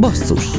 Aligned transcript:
Basszus 0.00 0.50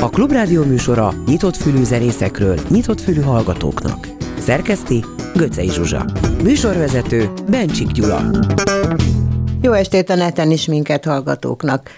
A 0.00 0.08
Klubrádió 0.10 0.64
műsora 0.64 1.12
nyitott 1.26 1.56
fülű 1.56 1.82
zenészekről, 1.82 2.60
nyitott 2.68 3.00
fülű 3.00 3.20
hallgatóknak. 3.20 4.08
Szerkeszti 4.38 5.04
Göcej 5.34 5.68
Zsuzsa. 5.68 6.04
Műsorvezető 6.42 7.32
Bencsik 7.48 7.90
Gyula. 7.90 8.30
Jó 9.60 9.72
estét 9.72 10.10
a 10.10 10.14
neten 10.14 10.50
is 10.50 10.66
minket 10.66 11.04
hallgatóknak, 11.04 11.90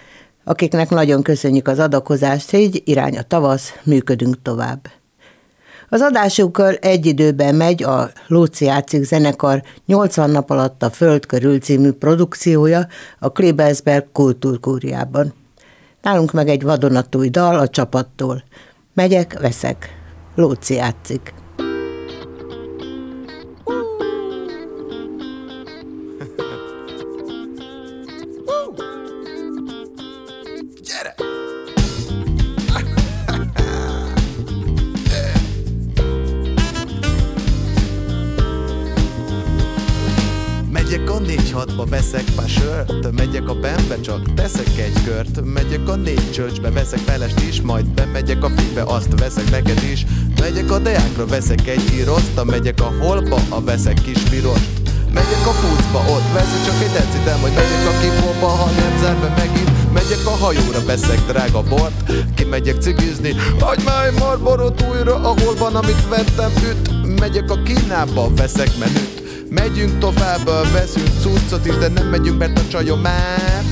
akiknek 0.45 0.91
nagyon 0.91 1.23
köszönjük 1.23 1.69
az 1.69 1.79
adakozást, 1.79 2.53
így 2.53 2.83
irány 2.85 3.19
a 3.19 3.23
tavasz, 3.23 3.73
működünk 3.85 4.43
tovább. 4.43 4.98
Az 5.91 6.01
adásukkal 6.01 6.75
egy 6.75 7.07
időben 7.07 7.55
megy 7.55 7.83
a 7.83 8.11
Lóci 8.27 8.71
zenekar 8.91 9.63
80 9.87 10.31
nap 10.31 10.51
alatt 10.51 10.83
a 10.83 10.91
Föld 10.91 11.27
körül 11.27 11.59
című 11.59 11.91
produkciója 11.91 12.87
a 13.19 13.33
Klebelsberg 13.33 14.07
kultúrkúriában. 14.13 15.35
Nálunk 16.03 16.33
meg 16.33 16.49
egy 16.49 16.63
vadonatúj 16.63 17.29
dal 17.29 17.59
a 17.59 17.69
csapattól. 17.69 18.43
Megyek, 18.95 19.41
veszek. 19.41 19.89
Lóci. 20.35 20.81
Hatba 41.69 41.97
veszek 41.97 42.25
pár 42.37 42.49
sört 42.49 43.13
Megyek 43.13 43.49
a 43.49 43.55
benbe, 43.55 44.01
csak 44.01 44.35
teszek 44.35 44.79
egy 44.79 45.03
kört. 45.05 45.45
Megyek 45.45 45.89
a 45.89 45.95
négy 45.95 46.31
csörcsbe, 46.31 46.71
veszek 46.71 46.99
felest 46.99 47.41
is 47.49 47.61
Majd 47.61 47.87
bemegyek 47.87 48.45
a 48.45 48.49
fénybe, 48.57 48.83
azt 48.83 49.21
veszek 49.21 49.51
neked 49.51 49.83
is. 49.93 50.07
Megyek 50.41 50.71
a 50.71 50.79
deákra, 50.79 51.27
veszek 51.27 51.67
egy 51.67 51.93
írost 51.95 52.45
Megyek 52.45 52.81
a 52.81 52.93
holba, 53.01 53.39
a 53.49 53.61
veszek 53.61 54.03
kis 54.03 54.23
pirost. 54.23 54.69
Megyek 55.13 55.47
a 55.47 55.51
puszba, 55.51 56.13
ott 56.15 56.33
veszek 56.33 56.65
csak 56.65 56.83
egy 56.83 56.93
decit 56.93 57.25
de 57.25 57.37
majd 57.37 57.55
megyek 57.55 57.87
a 57.87 58.01
kipóba, 58.01 58.47
ha 58.47 58.71
nem 58.71 58.99
zár 59.01 59.17
be 59.17 59.35
megint. 59.37 59.93
Megyek 59.93 60.27
a 60.27 60.31
hajóra, 60.31 60.85
veszek 60.87 61.21
drága 61.27 61.63
bort 61.63 62.13
Kimegyek 62.35 62.81
cigizni, 62.81 63.35
hagyj 63.61 63.85
már 63.85 64.11
marborot 64.11 64.85
újra 64.91 65.15
Ahol 65.15 65.55
van, 65.59 65.75
amit 65.75 66.09
vettem, 66.09 66.53
üt. 66.71 67.19
Megyek 67.21 67.51
a 67.51 67.63
Kínába, 67.63 68.29
veszek 68.35 68.71
menüt 68.79 69.28
Megyünk 69.51 69.99
tovább, 69.99 70.73
veszünk 70.73 71.09
cuccot 71.21 71.67
is, 71.67 71.77
de 71.77 71.89
nem 71.89 72.07
megyünk, 72.07 72.39
mert 72.39 72.59
a 72.59 72.69
csajom 72.71 73.01
már. 73.01 73.63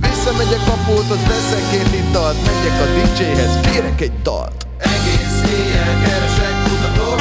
Visszamegyek 0.00 0.68
a 0.68 0.76
pulthoz, 0.86 1.18
veszek 1.26 1.70
két 1.70 2.00
italt 2.00 2.36
Megyek 2.46 2.80
a 2.80 2.84
DJ-hez, 2.84 3.72
kérek 3.72 4.00
egy 4.00 4.22
dalt. 4.22 4.66
Egész 4.78 5.58
éjjel 5.58 6.02
keresek, 6.04 6.54
kutatok 6.64 7.20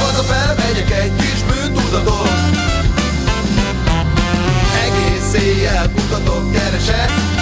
Hazafele 0.00 0.54
megyek 0.54 0.90
egy 0.90 1.12
kis 1.16 1.42
bűntudatot 1.42 2.28
Egész 4.86 5.42
éjjel 5.42 5.90
kutatok, 5.90 6.52
keresek 6.52 7.37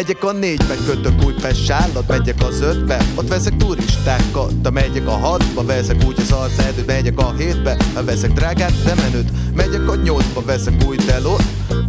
Megyek 0.00 0.24
a 0.24 0.32
négybe, 0.32 0.74
kötök 0.86 1.24
Újpest 1.24 1.64
sállat 1.64 2.08
Megyek 2.08 2.42
az 2.48 2.60
ötbe, 2.60 3.04
ott 3.14 3.28
veszek 3.28 3.56
turistákat 3.56 4.60
De 4.60 4.70
megyek 4.70 5.06
a 5.06 5.10
hatba, 5.10 5.64
veszek 5.64 5.96
úgy 6.06 6.20
az 6.20 6.32
arcerdőt 6.32 6.86
Megyek 6.86 7.18
a 7.18 7.34
hétbe, 7.38 7.76
veszek 8.04 8.32
drágát, 8.32 8.72
de 8.84 8.94
menőt. 8.94 9.54
Megyek 9.54 9.88
a 9.88 9.94
nyolcba, 9.94 10.42
veszek 10.44 10.74
új 10.88 10.96
telót 10.96 11.42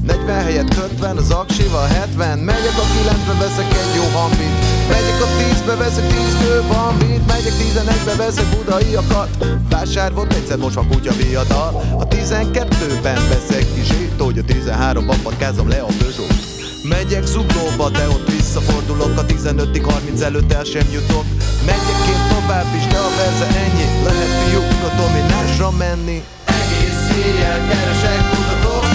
40 0.03 0.43
helyett 0.43 0.75
50, 0.91 1.17
az 1.17 1.31
aksival 1.31 1.87
70 1.87 2.39
Megyek 2.39 2.77
a 2.77 2.85
kilencbe, 2.97 3.33
veszek 3.45 3.73
egy 3.73 3.95
jó 3.95 4.19
hambit. 4.19 4.55
Megyek 4.89 5.21
a 5.21 5.27
tízbe, 5.37 5.75
veszek 5.75 6.07
tíz 6.07 6.37
kő 6.41 6.61
bambit 6.67 7.27
Megyek 7.27 7.53
tizenegybe, 7.57 8.15
veszek 8.15 8.45
budaiakat. 8.55 9.29
Vásár 9.69 10.13
volt 10.13 10.33
egyszer, 10.33 10.57
most 10.57 10.75
van 10.75 10.87
kutya 10.87 11.11
viadal 11.11 11.81
A 11.97 12.07
tizenkettőben 12.07 13.21
veszek 13.29 13.65
kis 13.73 13.89
hogy 14.17 14.37
a 14.37 14.43
tizenháromban 14.43 15.17
patkázom 15.23 15.67
le 15.67 15.79
a 15.79 15.87
Peugeot 15.97 16.50
Megyek 16.83 17.25
zuglóba, 17.25 17.89
de 17.89 18.07
ott 18.07 18.31
visszafordulok. 18.31 19.17
A 19.17 19.25
15-ig 19.25 19.83
30 19.83 20.21
előtt 20.21 20.53
el 20.53 20.63
sem 20.63 20.87
jutok. 20.91 21.25
Megyek 21.65 22.01
én 22.13 22.21
tovább 22.29 22.75
is, 22.75 22.85
de 22.87 22.97
a 22.97 23.09
verze 23.17 23.47
ennyi. 23.59 24.03
Lehet 24.03 24.31
fiúk 24.43 24.83
a 24.89 24.95
dominásra 25.01 25.71
menni. 25.71 26.23
Egész 26.45 27.25
éjjel 27.25 27.59
keresek, 27.69 28.29
kutatok 28.29 28.85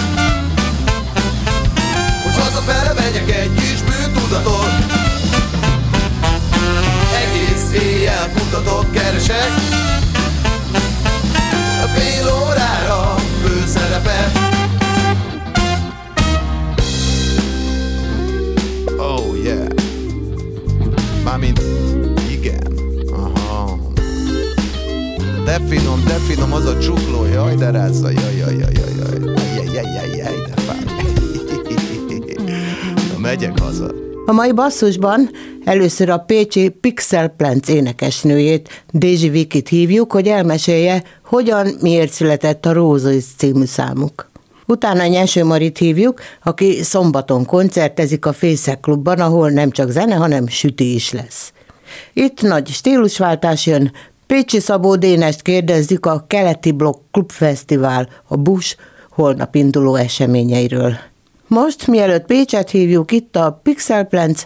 Hogy 2.23 2.35
hazafele 2.43 2.93
megyek 2.93 3.29
egy 3.35 3.53
kis 3.53 3.81
bűntudatot. 3.81 4.73
Egész 7.23 7.83
éjjel 7.83 8.29
kutatok, 8.33 8.91
keresek. 8.91 9.51
A 11.83 11.87
fél 11.87 12.27
órára 12.43 13.15
főszerepet 13.43 14.56
Mármint 21.23 21.61
igen. 22.31 22.67
Aha. 23.11 23.79
De 25.45 25.59
finom, 25.67 26.03
de 26.05 26.13
finom 26.13 26.53
az 26.53 26.65
a 26.65 26.79
csukló, 26.79 27.25
jaj, 27.25 27.55
de 27.55 27.69
rázza, 27.69 28.09
jaj, 28.09 28.37
jaj, 28.37 28.55
jaj, 28.55 28.73
jaj, 28.73 28.95
jaj, 28.97 29.19
jaj, 29.55 29.65
jaj, 29.73 29.93
jaj, 29.95 30.17
jaj, 30.17 30.35
de 30.45 30.61
fáj. 30.61 30.83
Na, 33.13 33.19
megyek 33.19 33.59
haza. 33.59 33.91
A 34.25 34.31
mai 34.31 34.51
basszusban 34.51 35.29
először 35.63 36.09
a 36.09 36.17
pécsi 36.17 36.69
Pixel 36.69 37.27
Plants 37.27 37.67
énekesnőjét, 37.67 38.83
Dézsi 38.91 39.29
Vikit 39.29 39.67
hívjuk, 39.67 40.11
hogy 40.11 40.27
elmesélje, 40.27 41.03
hogyan, 41.25 41.67
miért 41.81 42.11
született 42.11 42.65
a 42.65 42.73
Rózis 42.73 43.25
című 43.37 43.65
számuk. 43.65 44.29
Utána 44.67 45.05
Nyeső 45.05 45.43
Marit 45.43 45.77
hívjuk, 45.77 46.21
aki 46.43 46.83
szombaton 46.83 47.45
koncertezik 47.45 48.25
a 48.25 48.33
Fészek 48.33 48.79
klubban, 48.79 49.19
ahol 49.19 49.49
nem 49.49 49.71
csak 49.71 49.89
zene, 49.89 50.15
hanem 50.15 50.47
süti 50.47 50.93
is 50.93 51.11
lesz. 51.11 51.53
Itt 52.13 52.41
nagy 52.41 52.67
stílusváltás 52.67 53.65
jön, 53.65 53.91
Pécsi 54.27 54.59
Szabó 54.59 54.95
Dénest 54.95 55.41
kérdezzük 55.41 56.05
a 56.05 56.25
Keleti 56.27 56.71
Blokk 56.71 57.01
Klubfesztivál, 57.11 58.09
a 58.27 58.35
Bush 58.35 58.75
holnap 59.09 59.55
induló 59.55 59.95
eseményeiről. 59.95 60.97
Most, 61.47 61.87
mielőtt 61.87 62.25
Pécset 62.25 62.69
hívjuk, 62.69 63.11
itt 63.11 63.35
a 63.35 63.59
Pixel 63.63 64.03
Plants 64.03 64.45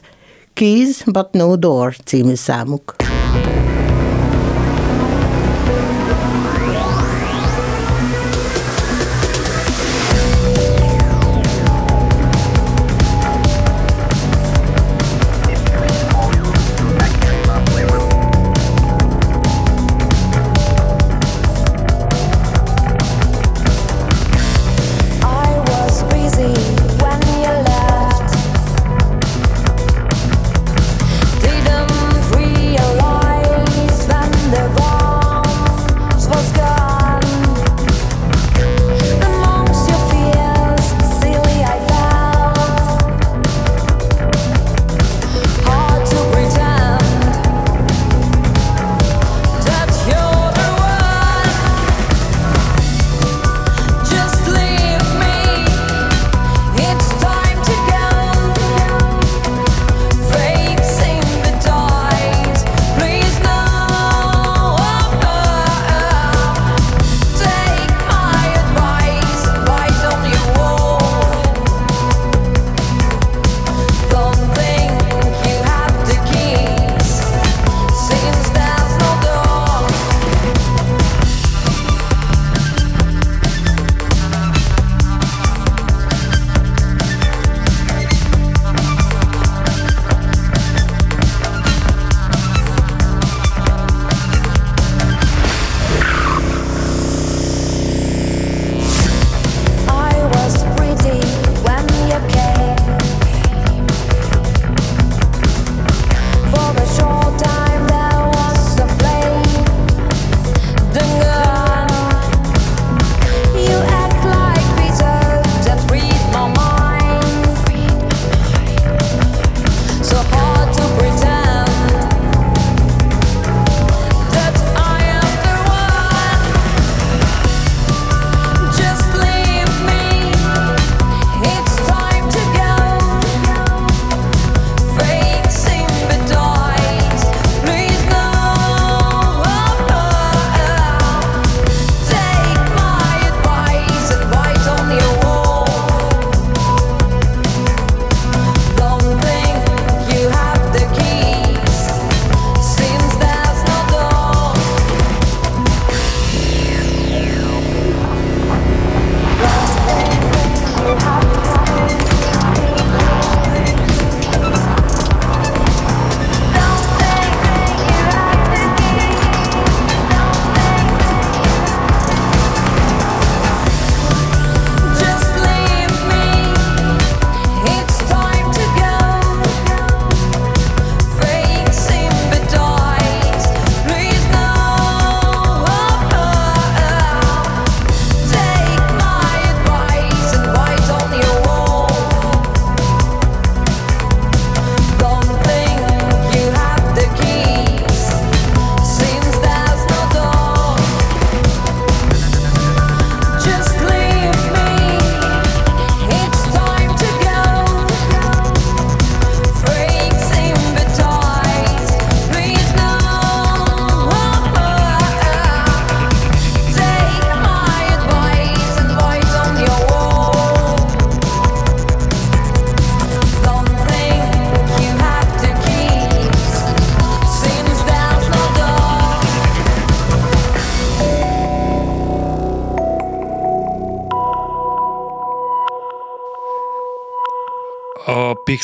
Keys 0.54 1.04
But 1.06 1.32
No 1.32 1.56
Door 1.56 1.96
című 2.06 2.36
számuk. 2.36 2.96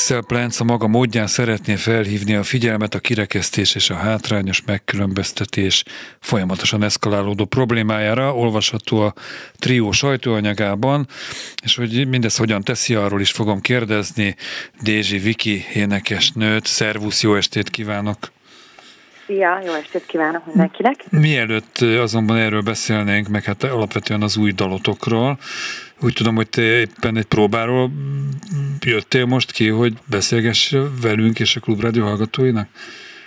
Pixel 0.07 0.25
Plants 0.27 0.59
a 0.59 0.63
maga 0.63 0.87
módján 0.87 1.27
szeretné 1.27 1.75
felhívni 1.75 2.35
a 2.35 2.43
figyelmet 2.43 2.93
a 2.93 2.99
kirekesztés 2.99 3.75
és 3.75 3.89
a 3.89 3.95
hátrányos 3.95 4.61
megkülönböztetés 4.65 5.83
folyamatosan 6.19 6.83
eszkalálódó 6.83 7.45
problémájára, 7.45 8.35
olvasható 8.35 9.01
a 9.01 9.13
trió 9.55 9.91
sajtóanyagában, 9.91 11.07
és 11.63 11.75
hogy 11.75 12.07
mindez 12.07 12.37
hogyan 12.37 12.63
teszi, 12.63 12.93
arról 12.93 13.21
is 13.21 13.31
fogom 13.31 13.61
kérdezni 13.61 14.35
Dézsi 14.81 15.17
Viki 15.17 15.65
énekesnőt. 15.73 16.65
Szervusz, 16.65 17.23
jó 17.23 17.35
estét 17.35 17.69
kívánok! 17.69 18.17
Szia, 19.25 19.61
jó 19.65 19.73
estét 19.73 20.05
kívánok 20.05 20.45
mindenkinek! 20.45 21.05
Mielőtt 21.09 21.77
azonban 21.77 22.37
erről 22.37 22.61
beszélnénk, 22.61 23.27
meg 23.27 23.43
hát 23.43 23.63
alapvetően 23.63 24.21
az 24.21 24.37
új 24.37 24.51
dalotokról, 24.51 25.37
úgy 26.01 26.13
tudom, 26.13 26.35
hogy 26.35 26.49
te 26.49 26.61
éppen 26.61 27.17
egy 27.17 27.25
próbáról 27.25 27.89
jöttél 28.85 29.25
most 29.25 29.51
ki, 29.51 29.67
hogy 29.67 29.93
beszélgess 30.09 30.75
velünk 31.01 31.39
és 31.39 31.55
a 31.55 31.59
Klubrádió 31.59 32.03
hallgatóinak? 32.03 32.67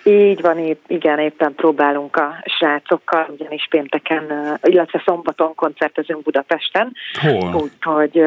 Így 0.04 0.40
van, 0.40 0.58
épp, 0.58 0.84
igen, 0.86 1.18
éppen 1.18 1.54
próbálunk 1.54 2.16
a 2.16 2.44
srácokkal, 2.58 3.26
ugyanis 3.38 3.66
pénteken, 3.70 4.58
illetve 4.62 5.02
szombaton 5.04 5.54
koncertezünk 5.54 6.22
Budapesten. 6.22 6.92
Hol? 7.20 7.54
Úgyhogy 7.54 8.18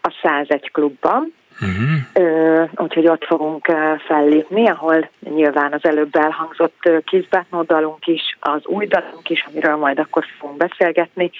a 0.00 0.18
101 0.22 0.70
klubban. 0.70 1.32
Uh-huh. 1.60 2.68
Úgyhogy 2.74 3.06
ott 3.06 3.24
fogunk 3.24 3.72
fellépni, 4.06 4.68
ahol 4.68 5.10
nyilván 5.34 5.72
az 5.72 5.84
előbb 5.84 6.16
elhangzott 6.16 6.90
Kizbátnó 7.04 7.62
dalunk 7.62 8.06
is, 8.06 8.36
az 8.40 8.60
új 8.64 8.86
dalunk 8.86 9.30
is, 9.30 9.46
amiről 9.50 9.76
majd 9.76 9.98
akkor 9.98 10.24
fogunk 10.38 10.58
beszélgetni, 10.58 11.30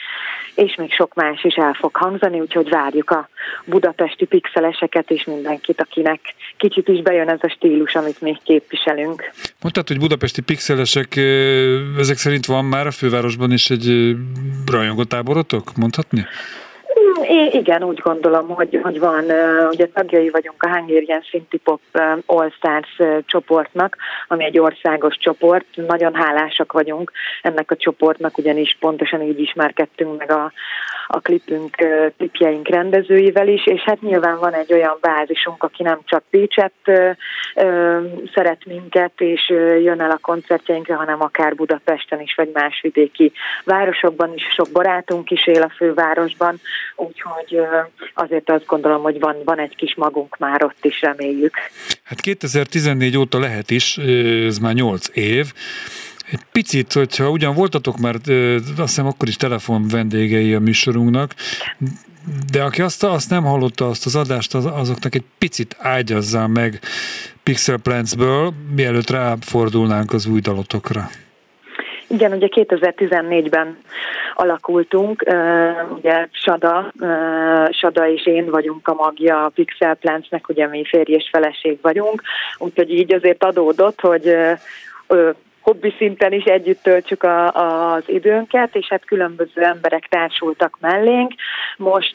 és 0.54 0.74
még 0.74 0.92
sok 0.92 1.14
más 1.14 1.44
is 1.44 1.54
el 1.54 1.72
fog 1.72 1.96
hangzani, 1.96 2.40
úgyhogy 2.40 2.68
várjuk 2.68 3.10
a 3.10 3.28
budapesti 3.64 4.24
pixeleseket 4.24 5.10
és 5.10 5.24
mindenkit, 5.24 5.80
akinek 5.80 6.20
kicsit 6.56 6.88
is 6.88 7.02
bejön 7.02 7.28
ez 7.28 7.38
a 7.42 7.48
stílus, 7.48 7.94
amit 7.94 8.20
még 8.20 8.38
képviselünk. 8.42 9.30
Mondtad, 9.60 9.88
hogy 9.88 9.98
budapesti 9.98 10.42
pixelesek, 10.42 11.16
ezek 11.98 12.16
szerint 12.16 12.46
van 12.46 12.64
már 12.64 12.86
a 12.86 12.90
fővárosban 12.90 13.52
is 13.52 13.70
egy 13.70 14.16
rajongotáborotok, 14.66 15.76
mondhatni? 15.76 16.26
É, 17.22 17.50
igen, 17.52 17.82
úgy 17.82 17.98
gondolom, 17.98 18.48
hogy, 18.48 18.78
hogy 18.82 18.98
van, 18.98 19.24
ugye 19.70 19.86
tagjai 19.86 20.30
vagyunk 20.30 20.62
a 20.62 20.76
Hungarian 20.76 21.22
Synthie 21.22 21.60
Pop 21.64 21.80
All 22.26 22.50
Stars 22.50 23.00
csoportnak, 23.26 23.96
ami 24.28 24.44
egy 24.44 24.58
országos 24.58 25.16
csoport. 25.18 25.66
Nagyon 25.74 26.14
hálásak 26.14 26.72
vagyunk 26.72 27.12
ennek 27.42 27.70
a 27.70 27.76
csoportnak, 27.76 28.38
ugyanis 28.38 28.76
pontosan 28.80 29.22
így 29.22 29.40
ismerkedtünk 29.40 30.18
meg 30.18 30.30
a, 30.30 30.52
a 31.12 31.20
klipünk, 31.20 31.76
klipjeink 32.16 32.68
rendezőivel 32.68 33.48
is, 33.48 33.66
és 33.66 33.80
hát 33.80 34.00
nyilván 34.00 34.38
van 34.38 34.52
egy 34.52 34.72
olyan 34.72 34.98
bázisunk, 35.00 35.62
aki 35.62 35.82
nem 35.82 35.98
csak 36.04 36.22
Pécset 36.30 36.72
szeret 38.34 38.64
minket, 38.64 39.12
és 39.16 39.48
jön 39.82 40.00
el 40.00 40.10
a 40.10 40.18
koncertjeinkre, 40.20 40.94
hanem 40.94 41.22
akár 41.22 41.54
Budapesten 41.54 42.20
is, 42.20 42.34
vagy 42.34 42.50
más 42.52 42.80
vidéki 42.82 43.32
városokban 43.64 44.34
is. 44.34 44.42
Sok 44.54 44.68
barátunk 44.72 45.30
is 45.30 45.46
él 45.46 45.62
a 45.62 45.72
fővárosban, 45.76 46.60
úgyhogy 46.96 47.60
azért 48.14 48.50
azt 48.50 48.66
gondolom, 48.66 49.02
hogy 49.02 49.20
van, 49.20 49.36
van 49.44 49.58
egy 49.58 49.76
kis 49.76 49.94
magunk 49.94 50.38
már 50.38 50.64
ott 50.64 50.84
is, 50.84 51.00
reméljük. 51.00 51.54
Hát 52.04 52.20
2014 52.20 53.16
óta 53.16 53.38
lehet 53.38 53.70
is, 53.70 53.96
ez 54.46 54.58
már 54.58 54.74
8 54.74 55.16
év, 55.16 55.52
egy 56.30 56.44
picit, 56.52 56.92
hogyha 56.92 57.30
ugyan 57.30 57.54
voltatok 57.54 57.98
már, 57.98 58.14
azt 58.14 58.76
hiszem 58.76 59.06
akkor 59.06 59.28
is 59.28 59.36
telefon 59.36 59.88
vendégei 59.88 60.54
a 60.54 60.60
műsorunknak, 60.60 61.34
de 62.52 62.62
aki 62.62 62.82
azt, 62.82 63.04
azt 63.04 63.30
nem 63.30 63.44
hallotta, 63.44 63.88
azt 63.88 64.06
az 64.06 64.16
adást, 64.16 64.54
az, 64.54 64.66
azoknak 64.66 65.14
egy 65.14 65.24
picit 65.38 65.76
ágyazzál 65.78 66.48
meg 66.48 66.80
Pixel 67.42 67.78
Plants-ből, 67.78 68.52
mielőtt 68.74 69.10
ráfordulnánk 69.10 70.12
az 70.12 70.26
új 70.26 70.40
dalotokra. 70.40 71.08
Igen, 72.06 72.32
ugye 72.32 72.46
2014-ben 72.50 73.78
alakultunk, 74.34 75.24
ugye 75.96 76.28
Sada, 76.30 76.92
Sada 77.70 78.08
és 78.08 78.26
én 78.26 78.50
vagyunk 78.50 78.88
a 78.88 78.94
magja 78.94 79.44
a 79.44 79.48
Pixel 79.48 79.94
Plants-nek, 79.94 80.48
ugye 80.48 80.66
mi 80.66 80.84
férj 80.88 81.12
és 81.12 81.28
feleség 81.32 81.78
vagyunk, 81.82 82.22
úgyhogy 82.58 82.90
így 82.90 83.14
azért 83.14 83.44
adódott, 83.44 84.00
hogy 84.00 84.36
hobbi 85.70 85.94
szinten 85.98 86.32
is 86.32 86.44
együtt 86.44 86.82
töltsük 86.82 87.22
a, 87.22 87.52
az 87.94 88.02
időnket, 88.06 88.74
és 88.74 88.86
hát 88.88 89.04
különböző 89.04 89.62
emberek 89.62 90.06
társultak 90.08 90.76
mellénk. 90.80 91.32
Most 91.76 92.14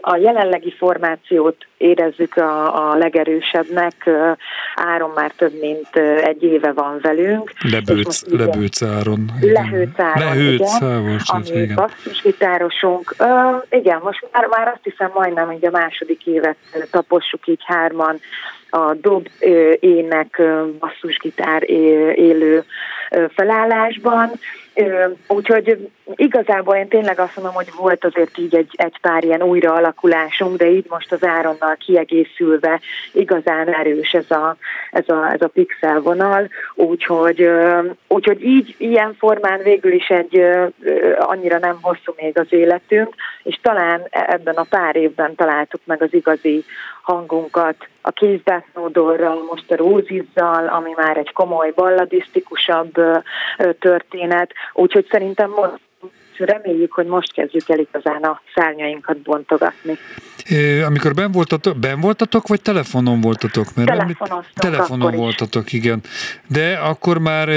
a 0.00 0.16
jelenlegi 0.16 0.72
formációt 0.78 1.66
érezzük 1.76 2.36
a, 2.36 2.90
a 2.90 2.96
legerősebbnek. 2.96 4.10
Áron 4.74 5.10
már 5.14 5.32
több 5.36 5.60
mint 5.60 5.96
egy 6.22 6.42
éve 6.42 6.72
van 6.72 6.98
velünk. 7.02 7.52
Lebőc, 7.70 8.22
Lebőc 8.30 8.82
Áron. 8.82 9.30
Lehőc 9.40 9.98
Áron, 10.00 10.24
Lehőc 10.24 10.82
Áron, 10.82 11.18
ami 11.26 11.66
basszusgitárosunk. 11.74 13.14
Uh, 13.18 13.62
igen, 13.70 14.00
most 14.02 14.26
már, 14.32 14.46
már 14.46 14.68
azt 14.68 14.82
hiszem 14.82 15.10
majdnem 15.14 15.46
hogy 15.46 15.64
a 15.64 15.70
második 15.70 16.26
évet 16.26 16.56
tapossuk 16.90 17.46
így 17.46 17.62
hárman 17.64 18.20
a 18.70 18.94
dob, 18.94 19.28
ének, 19.80 20.42
basszusgitár 20.78 21.70
élő 22.18 22.64
felállásban. 23.34 24.30
Úgyhogy 25.28 25.88
igazából 26.14 26.76
én 26.76 26.88
tényleg 26.88 27.18
azt 27.18 27.36
mondom, 27.36 27.54
hogy 27.54 27.68
volt 27.78 28.04
azért 28.04 28.38
így 28.38 28.54
egy, 28.54 28.70
egy 28.72 28.98
pár 29.00 29.24
ilyen 29.24 29.42
újraalakulásunk, 29.42 30.56
de 30.56 30.70
így 30.70 30.86
most 30.88 31.12
az 31.12 31.24
Áronnal 31.24 31.76
kiegészülve 31.76 32.80
igazán 33.12 33.68
erős 33.68 34.12
ez 34.12 34.30
a, 34.30 34.56
ez 34.90 35.08
a, 35.08 35.32
ez 35.32 35.40
a 35.40 35.48
pixel 35.48 36.00
vonal, 36.00 36.48
úgyhogy, 36.74 37.50
úgyhogy 38.08 38.44
így 38.44 38.74
ilyen 38.78 39.14
formán 39.18 39.62
végül 39.62 39.92
is 39.92 40.08
egy 40.08 40.42
annyira 41.18 41.58
nem 41.58 41.78
hosszú 41.80 42.14
még 42.16 42.38
az 42.38 42.52
életünk, 42.52 43.14
és 43.42 43.58
talán 43.62 44.02
ebben 44.10 44.54
a 44.54 44.66
pár 44.70 44.96
évben 44.96 45.34
találtuk 45.34 45.80
meg 45.84 46.02
az 46.02 46.14
igazi 46.14 46.64
hangunkat 47.06 47.88
a 48.00 48.10
kézbásznódorral, 48.10 49.44
most 49.50 49.70
a 49.70 49.76
Rózizzal, 49.76 50.68
ami 50.68 50.92
már 50.96 51.16
egy 51.16 51.32
komoly 51.32 51.72
balladisztikusabb 51.74 52.92
történet, 53.78 54.52
úgyhogy 54.72 55.06
szerintem 55.10 55.50
most 55.50 55.80
reméljük, 56.38 56.92
hogy 56.92 57.06
most 57.06 57.32
kezdjük 57.32 57.68
el 57.68 57.78
igazán 57.78 58.22
a 58.22 58.40
szárnyainkat 58.54 59.18
bontogatni. 59.18 59.98
Amikor 60.86 61.14
ben 61.14 61.32
voltatok, 61.32 61.76
ben 61.76 62.00
voltatok, 62.00 62.46
vagy 62.46 62.62
telefonon 62.62 63.20
voltatok? 63.20 63.66
Mert 63.74 64.16
telefonon 64.54 65.14
voltatok, 65.14 65.72
igen. 65.72 66.00
De 66.46 66.72
akkor 66.72 67.18
már 67.18 67.48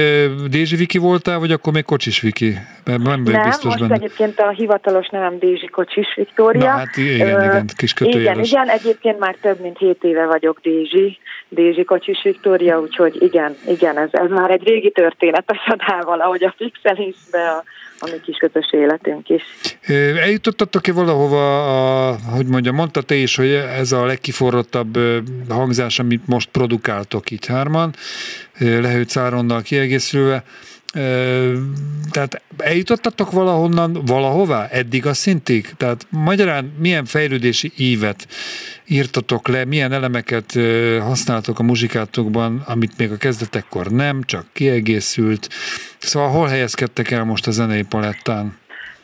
Dézsi 0.49 0.75
Viki 0.75 0.97
voltál, 0.97 1.39
vagy 1.39 1.51
akkor 1.51 1.73
még 1.73 1.83
Kocsis 1.83 2.21
Viki? 2.21 2.57
Mert 2.85 3.01
nem, 3.01 3.21
nem 3.21 3.43
biztos 3.43 3.63
most 3.63 3.79
benne. 3.79 3.93
egyébként 3.93 4.39
a 4.39 4.49
hivatalos 4.49 5.07
nevem 5.07 5.39
Dézsi 5.39 5.67
Kocsis 5.67 6.13
Viktória. 6.15 6.63
Na 6.63 6.69
hát 6.69 6.97
igen, 6.97 7.43
igen, 7.43 7.69
kis 7.75 7.93
kötőjeles. 7.93 8.49
Igen, 8.49 8.63
igen, 8.63 8.77
egyébként 8.77 9.19
már 9.19 9.35
több 9.41 9.61
mint 9.61 9.77
7 9.77 10.03
éve 10.03 10.25
vagyok 10.25 10.59
Dézsi, 10.61 11.17
Dézsi 11.49 11.83
Kocsis 11.83 12.21
Viktória, 12.23 12.79
úgyhogy 12.79 13.21
igen, 13.21 13.55
igen, 13.67 13.97
ez, 13.97 14.09
ez 14.11 14.29
már 14.29 14.51
egy 14.51 14.63
régi 14.63 14.91
történet 14.91 15.49
a 15.49 15.63
sadával, 15.67 16.21
ahogy 16.21 16.43
a 16.43 16.53
fixelisbe, 16.57 17.49
a 17.49 17.63
a 17.99 18.09
mi 18.11 18.19
kis 18.21 18.37
közös 18.37 18.71
életünk 18.71 19.29
is. 19.29 19.43
Eljutottatok-e 20.19 20.93
valahova, 20.93 22.09
a, 22.09 22.15
hogy 22.35 22.45
mondjam, 22.45 22.75
mondta 22.75 23.01
te 23.01 23.15
is, 23.15 23.35
hogy 23.35 23.51
ez 23.51 23.91
a 23.91 24.05
legkiforrottabb 24.05 24.97
hangzás, 25.49 25.99
amit 25.99 26.27
most 26.27 26.49
produkáltok 26.49 27.31
itt 27.31 27.45
hárman, 27.45 27.93
lehőtt 28.59 29.09
száronnal 29.09 29.61
kiegészülve, 29.61 30.43
tehát 32.11 32.41
eljutottatok 32.57 33.31
valahonnan, 33.31 33.93
valahová, 34.05 34.67
eddig 34.67 35.05
a 35.05 35.13
szintig? 35.13 35.73
Tehát 35.77 36.07
magyarán 36.09 36.73
milyen 36.79 37.05
fejlődési 37.05 37.71
ívet 37.75 38.27
írtatok 38.87 39.47
le, 39.47 39.65
milyen 39.65 39.91
elemeket 39.91 40.53
használtok 41.01 41.59
a 41.59 41.63
muzsikátokban, 41.63 42.63
amit 42.65 42.97
még 42.97 43.11
a 43.11 43.17
kezdetekkor 43.17 43.91
nem, 43.91 44.23
csak 44.23 44.45
kiegészült. 44.53 45.49
Szóval 45.97 46.29
hol 46.29 46.47
helyezkedtek 46.47 47.11
el 47.11 47.23
most 47.23 47.47
a 47.47 47.51
zenei 47.51 47.83
palettán? 47.83 48.58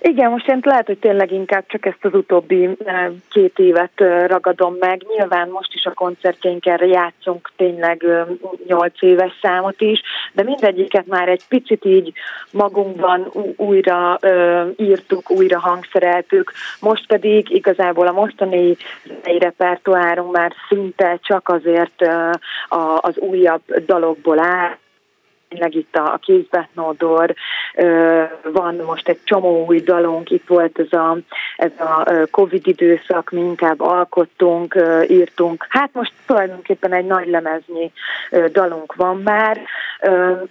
Igen, 0.08 0.32
most 0.32 0.48
én 0.48 0.60
lehet, 0.62 0.86
hogy 0.86 0.98
tényleg 0.98 1.32
inkább 1.32 1.64
csak 1.68 1.86
ezt 1.86 2.06
az 2.06 2.14
utóbbi 2.14 2.70
eh, 2.86 3.10
két 3.30 3.60
évet 3.60 3.92
eh, 4.02 4.28
ragadom 4.28 4.76
meg. 4.80 5.06
Nyilván 5.18 5.50
most 5.50 5.74
is 5.74 5.86
a 5.86 5.94
koncertjeinkre 5.94 6.86
játszunk 6.86 7.52
tényleg 7.56 8.04
eh, 8.04 8.26
nyolc 8.68 9.02
éves 9.02 9.32
számot 9.42 9.82
is, 9.82 10.02
de 10.34 10.44
mindegyiket 10.44 11.06
már 11.06 11.30
egy 11.30 11.42
picit 11.50 11.86
így 11.86 12.14
magunkban 12.52 13.32
újra 13.56 14.20
írtuk, 14.78 15.32
újra 15.32 15.60
hangszereltük. 15.60 16.52
Most 16.80 17.08
pedig 17.08 17.50
igazából 17.50 18.08
a 18.08 18.12
mostani 18.12 18.78
repertoárunk 19.24 20.32
már 20.32 20.54
szinte 20.68 21.20
csak 21.22 21.50
azért 21.50 22.08
az 23.00 23.18
újabb 23.18 23.62
dalokból 23.86 24.40
áll, 24.40 24.78
tényleg 25.50 25.76
itt 25.76 25.96
a, 25.96 26.14
a 26.14 26.18
kézbetnódor, 26.18 27.34
van 28.44 28.76
most 28.86 29.08
egy 29.08 29.20
csomó 29.24 29.66
új 29.66 29.80
dalunk, 29.80 30.30
itt 30.30 30.48
volt 30.48 30.80
ez 30.80 31.00
a, 31.00 31.18
ez 31.58 31.72
a 31.80 32.28
Covid 32.32 32.68
időszak, 32.68 33.30
mi 33.30 33.40
inkább 33.40 33.82
alkottunk, 33.82 34.76
írtunk. 35.08 35.66
Hát 35.70 35.90
most 35.94 36.12
tulajdonképpen 36.26 36.94
egy 36.94 37.06
nagy 37.06 37.28
lemeznyi 37.28 37.92
dalunk 38.52 38.96
van 38.96 39.22
már, 39.22 39.62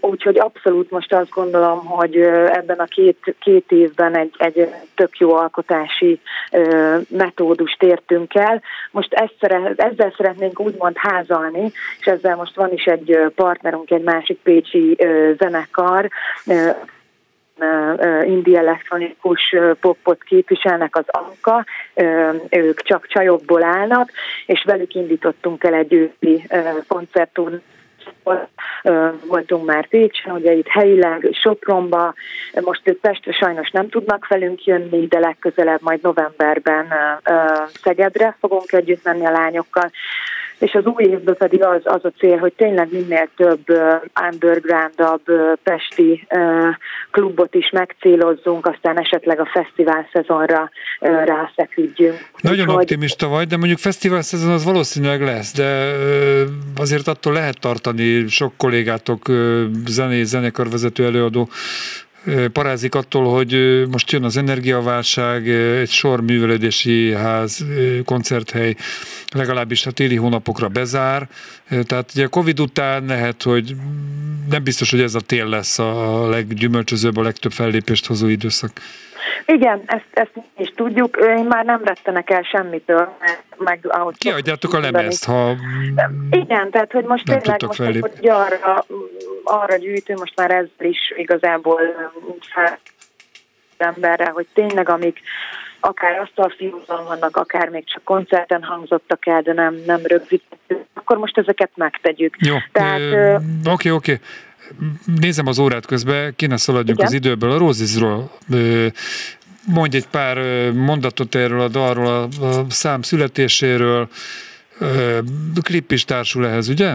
úgyhogy 0.01 0.39
abszolút 0.39 0.91
most 0.91 1.13
azt 1.13 1.31
gondolom, 1.31 1.85
hogy 1.85 2.17
ebben 2.47 2.79
a 2.79 2.85
két, 2.85 3.35
két 3.41 3.73
évben 3.73 4.17
egy, 4.17 4.35
egy 4.39 4.69
tök 4.95 5.19
jó 5.19 5.35
alkotási 5.35 6.21
metódust 7.09 7.83
értünk 7.83 8.35
el. 8.35 8.63
Most 8.91 9.13
ezt 9.13 9.35
szeret, 9.41 9.81
ezzel 9.81 10.15
szeretnénk 10.17 10.61
úgymond 10.61 10.97
házalni, 10.97 11.73
és 12.01 12.07
ezzel 12.07 12.37
most 12.37 12.55
van 12.55 12.73
is 12.73 12.85
egy 12.85 13.19
partnerünk, 13.35 13.91
egy 13.91 14.03
másik 14.03 14.39
pécsi 14.43 14.84
zenekar, 15.39 16.11
indi 18.25 18.57
elektronikus 18.57 19.55
popot 19.81 20.23
képviselnek 20.23 20.97
az 20.97 21.05
Anka, 21.07 21.65
ők 22.51 22.83
csak 22.83 23.07
csajokból 23.07 23.65
állnak, 23.65 24.11
és 24.47 24.65
velük 24.65 24.95
indítottunk 24.95 25.65
el 25.65 25.75
egy 25.75 25.93
őszi 25.93 26.47
koncertún 26.89 27.63
voltunk 29.27 29.67
már 29.67 29.89
Pécsen, 29.89 30.35
ugye 30.35 30.53
itt 30.53 30.69
helyileg, 30.69 31.29
Sopronba, 31.33 32.15
most 32.61 32.81
ők 32.85 33.01
Pestre 33.01 33.33
sajnos 33.33 33.71
nem 33.71 33.89
tudnak 33.89 34.27
velünk 34.27 34.65
jönni, 34.65 35.07
de 35.07 35.19
legközelebb 35.19 35.81
majd 35.83 36.03
novemberben 36.03 36.87
Szegedre 37.83 38.37
fogunk 38.41 38.73
együtt 38.73 39.05
menni 39.05 39.27
a 39.27 39.31
lányokkal, 39.31 39.91
és 40.59 40.73
az 40.73 40.85
új 40.85 41.05
évben 41.05 41.37
pedig 41.37 41.63
az, 41.65 41.81
az 41.85 42.05
a 42.05 42.13
cél, 42.19 42.39
hogy 42.39 42.53
tényleg 42.53 42.89
minél 42.93 43.29
több 43.37 43.65
undergroundabb 44.31 45.23
pesti 45.63 46.27
klubot 47.11 47.55
is 47.55 47.71
megcélozzunk, 47.71 48.67
aztán 48.67 48.99
esetleg 48.99 49.41
a 49.41 49.51
fesztivál 49.53 50.09
szezonra 50.13 50.71
rászeküdjünk. 51.01 52.19
Nagyon 52.41 52.69
Úgy, 52.69 52.75
optimista 52.75 53.29
vagy, 53.29 53.47
de 53.47 53.57
mondjuk 53.57 53.79
fesztivál 53.79 54.23
szezon 54.23 54.53
az 54.53 54.65
valószínűleg 54.65 55.23
lesz, 55.23 55.55
de 55.55 55.93
azért 56.77 57.09
attól 57.09 57.33
lehet 57.33 57.61
tartani 57.61 58.27
sok 58.29 58.53
kollégátok, 58.57 59.21
zené, 59.87 60.23
zenekarvezető 60.23 61.05
előadó 61.05 61.49
parázik 62.53 62.95
attól, 62.95 63.35
hogy 63.35 63.83
most 63.91 64.11
jön 64.11 64.25
az 64.25 64.37
energiaválság, 64.37 65.49
egy 65.81 65.91
sor 65.91 66.21
művelődési 66.21 67.13
ház, 67.13 67.65
koncerthely 68.05 68.77
legalábbis 69.35 69.87
a 69.87 69.91
téli 69.91 70.17
hónapokra 70.17 70.69
bezár. 70.69 71.29
Tehát 71.69 72.11
ugye 72.15 72.25
a 72.25 72.29
Covid 72.29 72.61
után 72.61 73.05
lehet, 73.05 73.43
hogy 73.43 73.77
nem 74.51 74.63
biztos, 74.63 74.91
hogy 74.91 75.01
ez 75.01 75.15
a 75.15 75.21
tél 75.21 75.49
lesz 75.49 75.79
a 75.79 76.29
leggyümölcsözőbb, 76.29 77.17
a 77.17 77.23
legtöbb 77.23 77.53
fellépést 77.53 78.07
hozó 78.07 78.27
időszak. 78.27 78.81
Igen, 79.47 79.83
ezt, 79.87 80.07
ezt 80.13 80.33
is 80.57 80.73
tudjuk. 80.77 81.17
Én 81.17 81.45
már 81.45 81.65
nem 81.65 81.85
rettenek 81.85 82.31
el 82.31 82.43
semmitől, 82.43 83.17
meg 83.57 83.79
ahogy... 83.89 84.19
Kiadjátok 84.19 84.73
a 84.73 84.81
lemezt, 84.81 85.25
ha... 85.25 85.55
Igen, 86.31 86.71
tehát 86.71 86.93
hogy 86.93 87.05
most 87.05 87.25
tényleg 87.25 87.63
most 87.67 87.79
hogy 87.79 88.29
arra, 88.29 88.85
arra 89.45 89.77
gyűjtünk, 89.77 90.19
most 90.19 90.37
már 90.37 90.51
ezzel 90.51 90.89
is 90.89 91.13
igazából 91.17 91.81
emberre, 93.77 94.31
hogy 94.31 94.47
tényleg 94.53 94.89
amik 94.89 95.21
akár 95.81 96.19
azt 96.19 96.39
a 96.39 96.55
fiúzon 96.57 97.05
vannak, 97.05 97.37
akár 97.37 97.69
még 97.69 97.85
csak 97.85 98.05
koncerten 98.05 98.63
hangzottak 98.63 99.27
el, 99.27 99.43
de 99.43 99.53
nem, 99.53 99.77
nem 99.87 100.01
rögzítettük, 100.03 100.79
akkor 100.95 101.19
most 101.19 101.39
ezeket 101.39 101.71
megtegyük. 101.75 102.37
Jó, 102.39 102.55
oké, 102.55 103.91
oké. 103.91 103.91
Okay, 103.91 104.19
Nézem 105.21 105.47
az 105.47 105.59
órát 105.59 105.87
közben, 105.87 106.33
kéne 106.37 106.57
szaladjunk 106.57 106.99
Igen? 106.99 107.07
az 107.07 107.13
időből. 107.13 107.51
A 107.51 107.59
Rózizról 107.59 108.31
mondj 109.67 109.97
egy 109.97 110.07
pár 110.07 110.39
mondatot 110.73 111.35
erről 111.35 111.61
a 111.61 111.69
dalról, 111.69 112.07
a, 112.07 112.45
a 112.45 112.67
szám 112.69 113.03
születéséről, 113.03 114.09
klip 115.63 115.93
is 115.93 116.05
társul 116.05 116.47
ehhez, 116.47 116.69
ugye? 116.69 116.95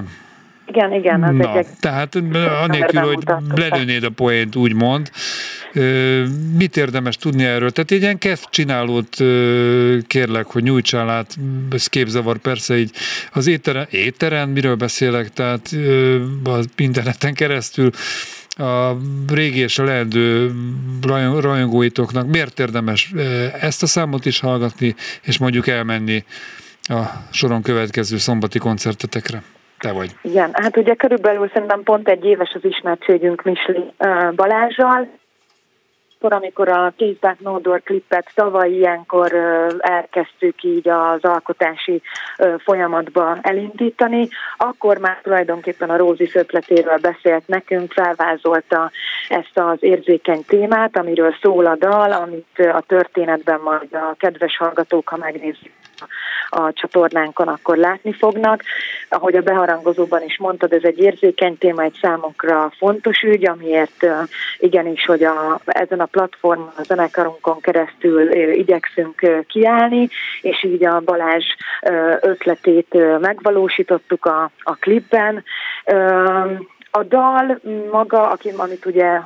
Igen, 0.65 0.93
igen. 0.93 1.23
Az 1.23 1.35
Na, 1.35 1.57
egy 1.57 1.67
tehát 1.79 2.15
anélkül, 2.61 3.01
hogy 3.01 3.23
lelőnéd 3.55 4.03
a 4.03 4.09
poént, 4.09 4.55
úgymond, 4.55 5.11
mit 6.57 6.77
érdemes 6.77 7.17
tudni 7.17 7.43
erről? 7.43 7.71
Tehát 7.71 7.91
egy 7.91 8.01
ilyen 8.01 8.17
kef 8.17 8.45
csinálót 8.49 9.15
kérlek, 10.07 10.45
hogy 10.45 10.63
nyújtsál 10.63 11.09
át, 11.09 11.35
ez 11.71 11.87
képzavar 11.87 12.37
persze 12.37 12.77
így 12.77 12.91
az 13.33 13.47
éteren, 13.47 13.87
éteren 13.89 14.49
miről 14.49 14.75
beszélek, 14.75 15.29
tehát 15.29 15.69
az 16.43 16.65
interneten 16.75 17.33
keresztül, 17.33 17.89
a 18.49 18.95
régi 19.33 19.59
és 19.59 19.79
a 19.79 19.83
leendő 19.83 20.51
rajongóitoknak 21.39 22.27
miért 22.27 22.59
érdemes 22.59 23.13
ezt 23.61 23.83
a 23.83 23.85
számot 23.85 24.25
is 24.25 24.39
hallgatni, 24.39 24.95
és 25.23 25.37
mondjuk 25.37 25.67
elmenni 25.67 26.23
a 26.81 27.01
soron 27.31 27.61
következő 27.61 28.17
szombati 28.17 28.59
koncertetekre? 28.59 29.41
Te 29.79 29.91
vagy. 29.91 30.15
Igen, 30.21 30.49
hát 30.53 30.77
ugye 30.77 30.93
körülbelül 30.93 31.49
szerintem 31.53 31.83
pont 31.83 32.07
egy 32.07 32.25
éves 32.25 32.51
az 32.53 32.65
ismertségünk 32.65 33.43
Misli 33.43 33.83
Balázsral, 34.35 35.17
akkor, 36.21 36.33
amikor 36.33 36.69
a 36.69 36.93
Kézbák 36.95 37.39
Nódor 37.39 37.81
klippet 37.83 38.31
tavaly 38.35 38.71
ilyenkor 38.71 39.33
elkezdtük 39.77 40.63
így 40.63 40.89
az 40.89 41.23
alkotási 41.23 42.01
folyamatba 42.57 43.37
elindítani, 43.41 44.27
akkor 44.57 44.97
már 44.97 45.19
tulajdonképpen 45.23 45.89
a 45.89 45.97
Rózi 45.97 46.29
ötletéről 46.33 46.97
beszélt 46.97 47.47
nekünk, 47.47 47.91
felvázolta 47.91 48.91
ezt 49.29 49.57
az 49.57 49.77
érzékeny 49.79 50.45
témát, 50.47 50.97
amiről 50.97 51.35
szól 51.41 51.65
a 51.65 51.75
dal, 51.75 52.11
amit 52.11 52.59
a 52.73 52.81
történetben 52.87 53.59
majd 53.59 53.93
a 53.93 54.15
kedves 54.17 54.57
hallgatók, 54.57 55.09
ha 55.09 55.17
megnézik 55.17 55.71
a 56.49 56.73
csatornánkon, 56.73 57.47
akkor 57.47 57.77
látni 57.77 58.13
fognak. 58.13 58.63
Ahogy 59.09 59.35
a 59.35 59.41
beharangozóban 59.41 60.23
is 60.23 60.37
mondtad, 60.37 60.73
ez 60.73 60.83
egy 60.83 60.99
érzékeny 60.99 61.57
téma, 61.57 61.81
egy 61.81 61.97
számunkra 62.01 62.71
fontos 62.77 63.21
ügy, 63.21 63.47
amiért 63.47 64.07
igenis, 64.57 65.05
hogy 65.05 65.23
a, 65.23 65.59
ezen 65.65 65.99
a 65.99 66.05
platformon, 66.05 66.71
a 66.77 66.83
zenekarunkon 66.83 67.59
keresztül 67.61 68.31
igyekszünk 68.53 69.45
kiállni, 69.47 70.09
és 70.41 70.63
így 70.63 70.85
a 70.85 70.99
Balázs 70.99 71.45
ötletét 72.21 73.19
megvalósítottuk 73.19 74.25
a, 74.25 74.51
a 74.63 74.75
klipben. 74.75 75.43
A 76.91 77.03
dal 77.03 77.59
maga, 77.91 78.29
aki, 78.29 78.49
amit 78.57 78.85
ugye 78.85 79.19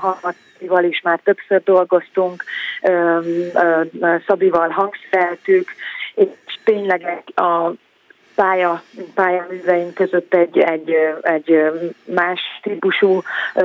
Szabival 0.54 0.84
is 0.84 1.02
már 1.02 1.20
többször 1.24 1.64
dolgoztunk, 1.64 2.44
Szabival 4.28 4.70
hangszereltük, 4.70 5.70
és 6.16 6.28
tényleg 6.64 7.24
a 7.36 7.44
uh, 7.44 7.78
pálya, 8.36 8.82
pályaműveink 9.14 9.94
között 9.94 10.34
egy, 10.34 10.58
egy, 10.58 10.96
egy 11.22 11.72
más 12.06 12.42
típusú 12.62 13.22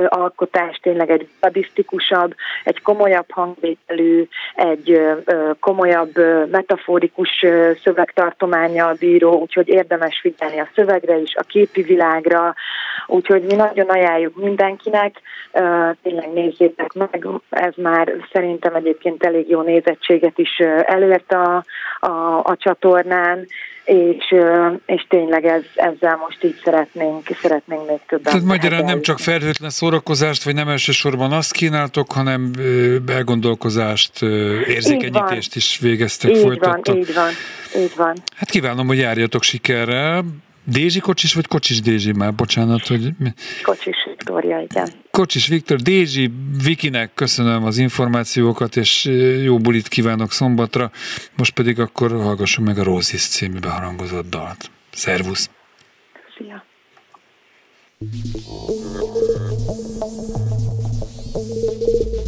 alkotás, 0.07 0.79
tényleg 0.81 1.09
egy 1.09 1.27
badisztikusabb, 1.39 2.35
egy 2.63 2.81
komolyabb 2.81 3.31
hangvételű, 3.31 4.27
egy 4.55 5.01
komolyabb 5.59 6.17
metaforikus 6.51 7.45
szövegtartománya 7.83 8.93
bíró, 8.99 9.39
úgyhogy 9.39 9.67
érdemes 9.67 10.19
figyelni 10.21 10.59
a 10.59 10.69
szövegre 10.75 11.17
is, 11.17 11.35
a 11.35 11.43
képi 11.43 11.81
világra, 11.81 12.55
úgyhogy 13.07 13.41
mi 13.41 13.55
nagyon 13.55 13.89
ajánljuk 13.89 14.35
mindenkinek, 14.35 15.21
tényleg 16.03 16.33
nézzétek 16.33 16.93
meg, 16.93 17.27
ez 17.49 17.73
már 17.75 18.13
szerintem 18.31 18.75
egyébként 18.75 19.23
elég 19.23 19.49
jó 19.49 19.61
nézettséget 19.61 20.37
is 20.37 20.57
elért 20.85 21.31
a, 21.31 21.63
a, 21.99 22.39
a 22.43 22.55
csatornán, 22.57 23.47
és, 23.89 24.35
és 24.85 25.05
tényleg 25.09 25.45
ez, 25.45 25.61
ezzel 25.75 26.15
most 26.15 26.43
így 26.43 26.61
szeretnénk, 26.63 27.27
szeretnénk 27.41 27.87
még 27.87 27.99
többet. 28.07 28.33
Tehát 28.33 28.47
magyarán 28.47 28.83
nem 28.83 29.01
csak 29.01 29.19
felhőtlen 29.19 29.69
szórakozást, 29.69 30.43
vagy 30.43 30.53
nem 30.53 30.67
elsősorban 30.67 31.31
azt 31.31 31.51
kínáltok, 31.51 32.11
hanem 32.11 32.51
elgondolkozást, 33.07 34.21
érzékenyítést 34.67 35.55
is 35.55 35.79
végeztek, 35.79 36.31
így 36.31 36.37
folytattak. 36.37 36.85
Van, 36.85 36.97
így 36.97 37.13
van, 37.13 37.31
így 37.81 37.93
van. 37.95 38.13
Hát 38.35 38.49
kívánom, 38.49 38.87
hogy 38.87 38.97
járjatok 38.97 39.43
sikerrel. 39.43 40.23
Dézsi 40.71 40.99
kocsis, 40.99 41.33
vagy 41.33 41.47
kocsis 41.47 41.81
Dézsi 41.81 42.11
már? 42.11 42.33
Bocsánat, 42.33 42.87
hogy... 42.87 43.09
Kocsis 43.63 43.95
Viktória, 44.05 44.59
igen. 44.59 44.89
Kocsis 45.11 45.47
Viktor, 45.47 45.77
Dézsi 45.77 46.31
Vikinek 46.63 47.13
köszönöm 47.13 47.63
az 47.63 47.77
információkat, 47.77 48.75
és 48.75 49.05
jó 49.43 49.57
bulit 49.57 49.87
kívánok 49.87 50.31
szombatra. 50.31 50.91
Most 51.37 51.53
pedig 51.53 51.79
akkor 51.79 52.11
hallgassuk 52.11 52.65
meg 52.65 52.77
a 52.77 52.83
Rózis 52.83 53.27
című 53.27 53.59
beharangozott 53.59 54.29
dalt. 54.29 54.71
Szervusz! 54.91 55.49
Szia! 56.37 56.67
Thank 61.31 62.13
you. 62.13 62.18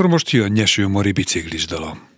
akkor 0.00 0.12
most 0.12 0.30
jön 0.30 0.52
Nyeső 0.52 0.88
Mari 0.88 1.12
biciklis 1.12 1.66
dalam. 1.66 2.08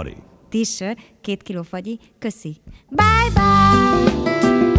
Mari. 0.00 0.16
T-shirt, 0.48 0.98
két 1.20 1.42
kiló 1.42 1.62
fagyi, 1.62 1.98
köszi. 2.18 2.56
Bye-bye! 2.88 4.69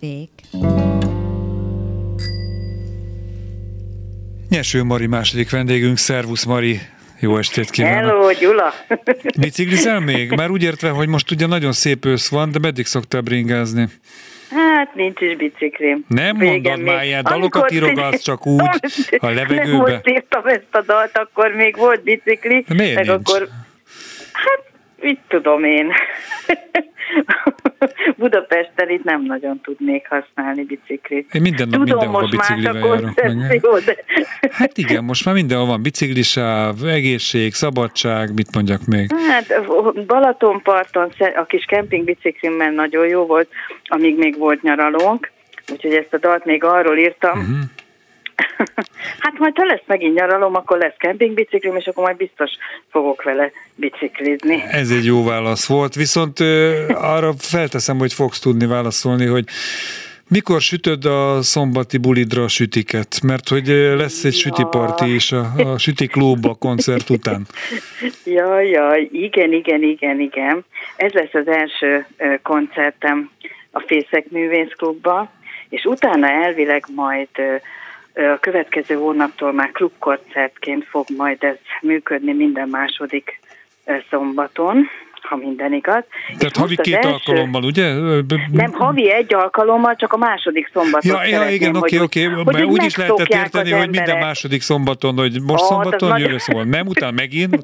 Petra 0.00 0.98
Nyeső 4.48 4.82
Mari 4.82 5.06
második 5.06 5.50
vendégünk, 5.50 5.96
szervusz 5.96 6.44
Mari! 6.44 6.78
Jó 7.20 7.36
estét 7.36 7.70
kívánok! 7.70 8.10
Hello, 8.10 8.32
Gyula! 8.32 8.72
Biciklizel 9.40 10.00
még? 10.00 10.30
Már 10.30 10.50
úgy 10.50 10.62
értve, 10.62 10.88
hogy 10.88 11.08
most 11.08 11.30
ugye 11.30 11.46
nagyon 11.46 11.72
szép 11.72 12.04
ősz 12.04 12.28
van, 12.28 12.50
de 12.50 12.58
meddig 12.58 12.86
szoktál 12.86 13.20
bringázni? 13.20 13.88
Hát 14.50 14.94
nincs 14.94 15.20
is 15.20 15.36
biciklim. 15.36 16.04
Nem 16.08 16.38
Végen 16.38 16.52
mondod 16.52 16.76
még. 16.76 16.94
már 16.94 17.04
ilyen 17.04 17.22
dalokat 17.22 17.70
írogatsz 17.70 18.22
csak 18.28 18.46
úgy 18.46 18.68
a 19.18 19.28
levegőbe? 19.28 19.66
Nem 19.66 19.76
most 19.76 20.08
írtam 20.08 20.46
ezt 20.46 20.66
a 20.70 20.82
dalt, 20.86 21.18
akkor 21.18 21.50
még 21.54 21.76
volt 21.76 22.02
bicikli. 22.02 22.64
De 22.68 22.74
miért 22.74 22.94
meg 22.94 23.06
nincs? 23.06 23.28
akkor 23.30 23.48
Hát 24.32 24.62
Mit 25.04 25.20
tudom 25.28 25.64
én. 25.64 25.92
Budapesten 28.16 28.90
itt 28.90 29.04
nem 29.04 29.22
nagyon 29.22 29.60
tudnék 29.60 30.08
használni 30.08 30.62
biciklit. 30.62 31.34
Én 31.34 31.40
minden 31.40 31.68
nap 31.68 31.80
Tudom, 31.80 31.98
mindenhol 31.98 32.28
biciklivel 32.28 32.74
járok. 32.74 33.14
Meg. 33.14 33.64
Eh? 33.64 33.84
De... 33.84 33.96
Hát 34.50 34.78
igen, 34.78 35.04
most 35.04 35.24
már 35.24 35.34
mindenhol 35.34 35.66
van 35.66 35.82
biciklisáv, 35.82 36.84
egészség, 36.84 37.54
szabadság, 37.54 38.34
mit 38.34 38.54
mondjak 38.54 38.86
még? 38.86 39.10
Hát 39.28 39.66
Balatonparton 40.06 41.12
a 41.36 41.44
kis 41.44 41.64
kempingbiciklimmel 41.64 42.70
nagyon 42.70 43.06
jó 43.06 43.26
volt, 43.26 43.48
amíg 43.84 44.16
még 44.16 44.38
volt 44.38 44.62
nyaralónk, 44.62 45.30
úgyhogy 45.72 45.94
ezt 45.94 46.14
a 46.14 46.18
dalt 46.18 46.44
még 46.44 46.64
arról 46.64 46.98
írtam, 46.98 47.38
uh-huh 47.38 47.58
hát 49.24 49.38
majd 49.38 49.56
ha 49.56 49.64
lesz 49.64 49.82
megint 49.86 50.14
nyaralom, 50.14 50.54
akkor 50.54 50.78
lesz 50.78 50.94
kempingbiciklim, 50.98 51.76
és 51.76 51.86
akkor 51.86 52.04
majd 52.04 52.16
biztos 52.16 52.50
fogok 52.90 53.22
vele 53.22 53.50
biciklizni. 53.74 54.62
Ez 54.70 54.90
egy 54.90 55.04
jó 55.04 55.24
válasz 55.24 55.66
volt, 55.66 55.94
viszont 55.94 56.40
ö, 56.40 56.84
arra 56.94 57.32
felteszem, 57.38 57.98
hogy 57.98 58.12
fogsz 58.12 58.40
tudni 58.40 58.66
válaszolni, 58.66 59.26
hogy 59.26 59.44
mikor 60.28 60.60
sütöd 60.60 61.04
a 61.04 61.42
szombati 61.42 61.98
bulidra 61.98 62.42
a 62.42 62.48
sütiket? 62.48 63.20
Mert 63.22 63.48
hogy 63.48 63.66
lesz 63.96 64.24
egy 64.24 64.34
sütiparti 64.34 65.14
is 65.14 65.32
a, 65.32 65.46
a 65.56 65.78
sütiklub 65.78 66.44
a 66.44 66.54
koncert 66.54 67.10
után. 67.10 67.46
Jaj, 68.24 68.68
jaj, 68.68 69.08
igen, 69.12 69.52
igen, 69.52 69.82
igen, 69.82 70.20
igen. 70.20 70.64
Ez 70.96 71.12
lesz 71.12 71.34
az 71.34 71.48
első 71.48 72.06
koncertem 72.42 73.30
a 73.70 73.80
Fészek 73.80 74.30
Művészklubba, 74.30 75.32
és 75.68 75.84
utána 75.84 76.30
elvileg 76.30 76.84
majd 76.94 77.28
a 78.14 78.38
következő 78.40 78.94
hónaptól 78.94 79.52
már 79.52 79.70
klubkoncertként 79.72 80.84
fog 80.88 81.06
majd 81.16 81.42
ez 81.44 81.56
működni 81.80 82.32
minden 82.32 82.68
második 82.68 83.40
szombaton, 84.10 84.88
ha 85.22 85.36
minden 85.36 85.72
igaz. 85.72 86.04
Tehát 86.26 86.54
És 86.54 86.58
havi 86.58 86.76
két 86.76 86.94
első- 86.94 87.08
alkalommal, 87.08 87.62
ugye? 87.64 87.92
Nem, 88.52 88.72
havi 88.72 89.10
egy 89.12 89.34
alkalommal, 89.34 89.96
csak 89.96 90.12
a 90.12 90.16
második 90.16 90.70
szombaton 90.72 91.10
Ja, 91.16 91.24
ja 91.26 91.48
igen, 91.48 91.76
oké, 91.76 91.98
oké, 91.98 92.22
hogy 92.22 92.44
mert 92.44 92.64
úgy 92.64 92.84
is 92.84 92.96
lehetett 92.96 93.28
érteni, 93.28 93.70
hogy 93.70 93.90
minden 93.90 94.18
második 94.18 94.62
szombaton, 94.62 95.16
hogy 95.16 95.40
most 95.46 95.62
Ó, 95.62 95.66
szombaton 95.66 96.18
jövő 96.18 96.30
nagy- 96.30 96.40
szombaton. 96.40 96.68
Nem, 96.70 96.86
utána 96.86 97.12
megint. 97.12 97.56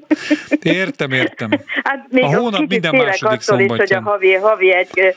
Értem, 0.63 1.11
értem. 1.11 1.49
Hát 1.85 2.07
még 2.11 2.25
A 2.25 2.37
hónap 2.37 2.67
minden 2.69 2.95
második 2.97 3.41
attól 3.41 3.61
is, 3.61 3.71
hogy 3.71 3.93
a 3.93 4.01
havi, 4.01 4.35
havi 4.35 4.73
egy 4.73 5.15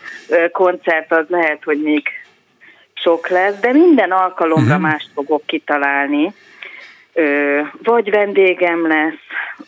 koncert 0.52 1.12
az 1.12 1.26
lehet, 1.28 1.64
hogy 1.64 1.82
még 1.82 2.02
sok 3.04 3.28
lesz, 3.28 3.60
de 3.60 3.72
minden 3.72 4.12
alkalomra 4.12 4.76
uh-huh. 4.76 4.82
mást 4.82 5.10
fogok 5.14 5.46
kitalálni. 5.46 6.34
Ö, 7.14 7.62
vagy 7.84 8.10
vendégem 8.10 8.88
lesz, 8.88 9.24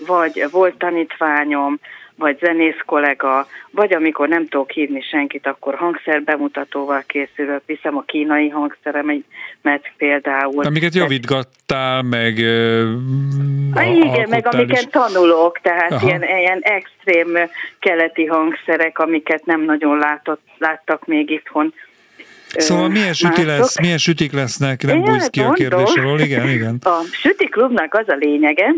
vagy 0.07 0.47
volt 0.51 0.77
tanítványom, 0.77 1.79
vagy 2.17 2.37
zenész 2.39 2.79
kollega, 2.85 3.47
vagy 3.71 3.93
amikor 3.93 4.27
nem 4.27 4.47
tudok 4.47 4.71
hívni 4.71 5.01
senkit, 5.01 5.47
akkor 5.47 5.75
hangszer 5.75 6.23
bemutatóval 6.23 7.03
készülök, 7.07 7.61
viszem 7.65 7.97
a 7.97 8.01
kínai 8.01 8.49
hangszeremet 8.49 9.91
például. 9.97 10.65
Amiket 10.65 10.93
javítgattál, 10.95 12.01
meg 12.01 12.33
a- 13.73 13.81
igen, 13.81 14.29
meg 14.29 14.47
amiket 14.47 14.81
is. 14.81 14.87
tanulok, 14.91 15.59
tehát 15.61 15.91
Aha. 15.91 16.07
ilyen, 16.07 16.23
ilyen 16.23 16.59
extrém 16.61 17.49
keleti 17.79 18.25
hangszerek, 18.25 18.99
amiket 18.99 19.45
nem 19.45 19.61
nagyon 19.61 19.97
látott, 19.97 20.41
láttak 20.57 21.05
még 21.05 21.29
itthon. 21.29 21.73
Szóval 22.47 22.89
milyen 22.89 23.13
süti 23.13 23.43
mások. 23.43 23.45
lesz, 23.45 23.79
milyen 23.79 23.97
sütik 23.97 24.31
lesznek, 24.31 24.83
nem 24.83 25.01
bújsz 25.01 25.27
ki 25.29 25.39
a 25.39 25.43
mondom. 25.43 25.69
kérdés 25.69 25.95
alól, 25.95 26.19
igen, 26.19 26.49
igen. 26.49 26.77
A 26.83 27.01
Süti 27.11 27.45
Klubnak 27.45 27.93
az 27.93 28.09
a 28.09 28.15
lényege, 28.15 28.73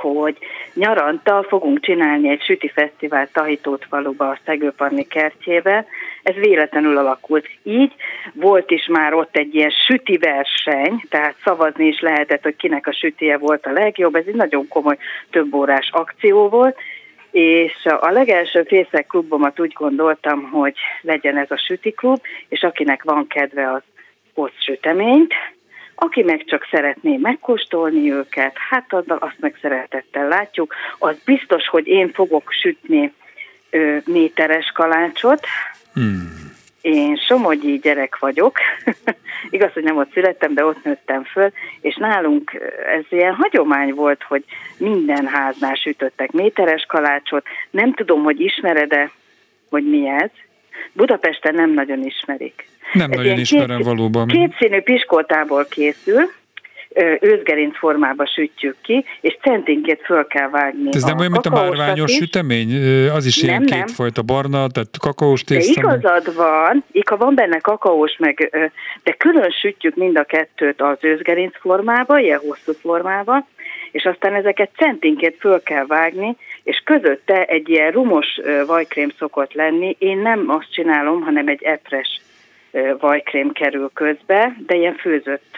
hogy 0.00 0.38
nyaranta 0.74 1.44
fogunk 1.48 1.80
csinálni 1.80 2.28
egy 2.28 2.42
süti 2.42 2.68
fesztivált 2.74 3.32
Tahitót 3.32 3.86
faluba 3.88 4.28
a 4.28 4.38
Szegőparni 4.44 5.06
kertjébe. 5.06 5.86
Ez 6.22 6.34
véletlenül 6.34 6.96
alakult 6.96 7.46
így. 7.62 7.92
Volt 8.32 8.70
is 8.70 8.86
már 8.86 9.14
ott 9.14 9.36
egy 9.36 9.54
ilyen 9.54 9.72
süti 9.86 10.18
verseny, 10.18 11.02
tehát 11.08 11.34
szavazni 11.44 11.86
is 11.86 12.00
lehetett, 12.00 12.42
hogy 12.42 12.56
kinek 12.56 12.86
a 12.86 12.92
sütie 12.92 13.36
volt 13.38 13.66
a 13.66 13.72
legjobb. 13.72 14.14
Ez 14.14 14.24
egy 14.26 14.34
nagyon 14.34 14.68
komoly, 14.68 14.96
több 15.30 15.54
órás 15.54 15.90
akció 15.92 16.48
volt. 16.48 16.76
És 17.36 17.84
a 17.84 18.10
legelső 18.10 18.62
fészek 18.62 19.06
klubomat 19.06 19.60
úgy 19.60 19.72
gondoltam, 19.72 20.42
hogy 20.50 20.74
legyen 21.00 21.36
ez 21.36 21.50
a 21.50 21.56
süti 21.56 21.90
klub, 21.90 22.20
és 22.48 22.62
akinek 22.62 23.02
van 23.02 23.26
kedve, 23.26 23.72
az 23.72 23.82
hoz 24.34 24.50
süteményt, 24.58 25.34
aki 25.94 26.22
meg 26.22 26.44
csak 26.44 26.66
szeretné 26.70 27.16
megkóstolni 27.16 28.12
őket, 28.12 28.56
hát 28.70 28.92
az- 28.92 29.04
azt 29.18 29.36
meg 29.38 29.58
szeretettel 29.60 30.28
látjuk. 30.28 30.74
Az 30.98 31.16
biztos, 31.24 31.68
hogy 31.68 31.86
én 31.86 32.12
fogok 32.12 32.52
sütni 32.52 33.12
ö, 33.70 33.96
méteres 34.04 34.70
kalácsot. 34.74 35.46
Hmm. 35.92 36.55
Én 36.86 37.16
somogyi 37.16 37.78
gyerek 37.78 38.18
vagyok. 38.18 38.56
Igaz, 39.50 39.72
hogy 39.72 39.82
nem 39.82 39.96
ott 39.96 40.12
születtem, 40.12 40.54
de 40.54 40.64
ott 40.64 40.84
nőttem 40.84 41.24
föl, 41.24 41.50
és 41.80 41.96
nálunk 41.96 42.52
ö, 42.54 42.64
ez 42.90 43.04
ilyen 43.08 43.34
hagyomány 43.34 43.94
volt, 43.94 44.22
hogy 44.22 44.44
minden 44.78 45.26
háznál 45.26 45.74
sütöttek 45.74 46.32
méteres 46.32 46.84
kalácsot. 46.88 47.46
Nem 47.70 47.92
tudom, 47.92 48.22
hogy 48.22 48.40
ismered-e, 48.40 49.10
hogy 49.70 49.84
mi 49.88 50.08
ez. 50.08 50.30
Budapesten 50.92 51.54
nem 51.54 51.70
nagyon 51.70 52.04
ismerik. 52.04 52.68
Nem 52.92 53.10
Ez 53.10 53.16
nagyon 53.16 53.38
ismerem 53.38 53.76
két- 53.76 53.86
valóban. 53.86 54.26
Kétszínű 54.26 54.80
piskoltából 54.80 55.64
készül, 55.64 56.30
őzgerinc 57.20 57.78
formába 57.78 58.26
sütjük 58.26 58.76
ki, 58.82 59.04
és 59.20 59.36
centinként 59.42 60.00
föl 60.04 60.26
kell 60.26 60.48
vágni 60.48 60.88
Ez 60.92 61.02
nem 61.04 61.18
olyan, 61.18 61.30
mint 61.30 61.46
a 61.46 61.50
márványos 61.50 62.10
is. 62.10 62.16
sütemény? 62.16 62.74
Az 63.10 63.26
is 63.26 63.42
ilyen 63.42 63.62
Nem, 63.62 63.64
nem. 63.78 63.86
kétfajta 63.86 64.22
barna, 64.22 64.66
tehát 64.68 64.88
kakaós 65.00 65.44
De 65.44 65.54
tészta. 65.54 65.86
meg- 65.86 65.98
igazad 65.98 66.34
van, 66.34 66.84
ika 66.92 67.16
van 67.16 67.34
benne 67.34 67.58
kakaós, 67.58 68.16
meg, 68.18 68.48
de 69.02 69.12
külön 69.12 69.50
sütjük 69.50 69.94
mind 69.94 70.18
a 70.18 70.24
kettőt 70.24 70.80
az 70.82 70.98
őzgerinc 71.00 71.54
formába, 71.60 72.18
ilyen 72.18 72.38
hosszú 72.38 72.72
formába, 72.80 73.46
és 73.90 74.04
aztán 74.04 74.34
ezeket 74.34 74.70
centinként 74.76 75.36
föl 75.38 75.62
kell 75.62 75.86
vágni, 75.86 76.36
és 76.62 76.82
közötte 76.84 77.44
egy 77.44 77.68
ilyen 77.68 77.90
rumos 77.92 78.26
vajkrém 78.66 79.10
szokott 79.18 79.52
lenni. 79.52 79.96
Én 79.98 80.18
nem 80.18 80.44
azt 80.48 80.72
csinálom, 80.72 81.20
hanem 81.22 81.48
egy 81.48 81.62
epres 81.62 82.20
vajkrém 82.98 83.52
kerül 83.52 83.90
közbe, 83.94 84.56
de 84.66 84.74
ilyen 84.74 84.94
főzött 84.94 85.56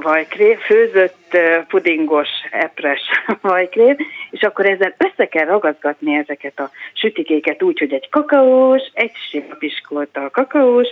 vajkrém, 0.00 0.58
főzött 0.58 1.36
pudingos 1.68 2.28
epres 2.50 3.00
vajkrém, 3.40 3.96
és 4.30 4.42
akkor 4.42 4.66
ezzel 4.66 4.94
össze 4.98 5.28
kell 5.28 5.44
ragazgatni 5.44 6.14
ezeket 6.14 6.60
a 6.60 6.70
sütikéket 6.92 7.62
úgy, 7.62 7.78
hogy 7.78 7.92
egy 7.92 8.08
kakaós, 8.08 8.82
egy 8.92 9.12
sima 9.30 9.54
piskolta 9.58 10.30
kakaós, 10.30 10.88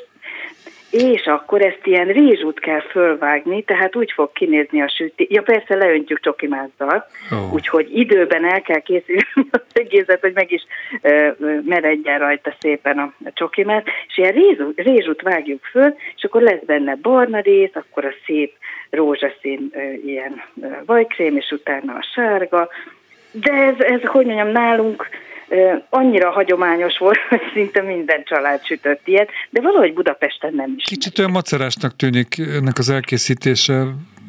és 0.95 1.27
akkor 1.27 1.63
ezt 1.63 1.81
ilyen 1.83 2.07
rézsút 2.07 2.61
kell 2.61 2.81
fölvágni, 2.81 3.63
tehát 3.63 3.97
úgy 3.97 4.13
fog 4.13 4.33
kinézni 4.33 4.83
a 4.83 4.89
süti. 4.89 5.27
Ja 5.31 5.43
persze 5.43 5.75
leöntjük 5.75 6.21
csokimázzal, 6.21 7.07
oh. 7.31 7.53
úgyhogy 7.53 7.99
időben 7.99 8.45
el 8.45 8.61
kell 8.61 8.81
készülni 8.81 9.23
az 9.51 9.61
egészet, 9.73 10.21
hogy 10.21 10.33
meg 10.35 10.53
is 10.53 10.63
ö, 11.03 11.29
ö, 11.39 11.59
meredjen 11.65 12.19
rajta 12.19 12.55
szépen 12.61 12.99
a, 12.99 13.13
a 13.25 13.31
csokimáz, 13.33 13.83
és 14.09 14.19
ilyen 14.19 14.33
rézsút, 14.33 14.81
rézsút 14.81 15.23
vágjuk 15.23 15.65
föl, 15.65 15.95
és 16.17 16.25
akkor 16.25 16.43
lesz 16.43 16.65
benne 16.67 16.97
barna 17.03 17.41
rész, 17.41 17.75
akkor 17.75 18.05
a 18.05 18.15
szép 18.27 18.53
rózsaszín 18.91 19.71
ö, 19.73 19.81
ilyen 20.07 20.43
ö, 20.63 20.67
vajkrém, 20.87 21.37
és 21.37 21.51
utána 21.51 21.93
a 21.93 22.09
sárga, 22.15 22.69
de 23.31 23.53
ez, 23.53 23.81
ez 23.81 24.01
hogy 24.03 24.27
mondjam, 24.27 24.49
nálunk 24.49 25.09
annyira 25.91 26.31
hagyományos 26.31 26.99
volt, 26.99 27.19
hogy 27.29 27.41
szinte 27.53 27.83
minden 27.83 28.23
család 28.25 28.65
sütött 28.65 29.01
ilyet, 29.05 29.29
de 29.51 29.61
valahogy 29.61 29.93
Budapesten 29.93 30.55
nem 30.55 30.75
is. 30.77 30.85
Kicsit 30.85 31.19
olyan 31.19 31.31
macerásnak 31.31 31.97
tűnik 31.97 32.39
ennek 32.39 32.79
az 32.79 32.91
elkészítése, 32.91 33.85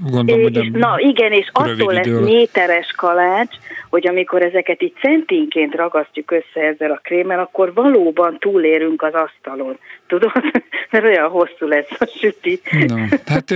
gondolom, 0.10 0.42
hogy 0.42 0.54
nem 0.54 0.72
na 0.72 0.96
igen, 1.00 1.32
és 1.32 1.50
attól 1.52 1.94
lesz 1.94 2.20
méteres 2.24 2.92
kalács, 2.96 3.56
hogy 3.96 4.08
amikor 4.08 4.42
ezeket 4.42 4.82
így 4.82 4.94
centinként 5.02 5.76
ragasztjuk 5.76 6.32
össze 6.32 6.68
ezzel 6.68 6.92
a 6.92 7.00
krémmel, 7.04 7.40
akkor 7.40 7.74
valóban 7.74 8.38
túlérünk 8.40 9.02
az 9.02 9.14
asztalon. 9.14 9.78
Tudod? 10.08 10.32
Mert 10.92 11.06
olyan 11.06 11.30
hosszú 11.30 11.68
lesz 11.68 11.90
a 12.00 12.06
süti. 12.20 12.60
Na, 12.88 12.96
hát 13.26 13.52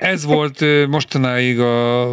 ez 0.00 0.26
volt 0.26 0.86
mostanáig 0.88 1.60
a 1.60 2.06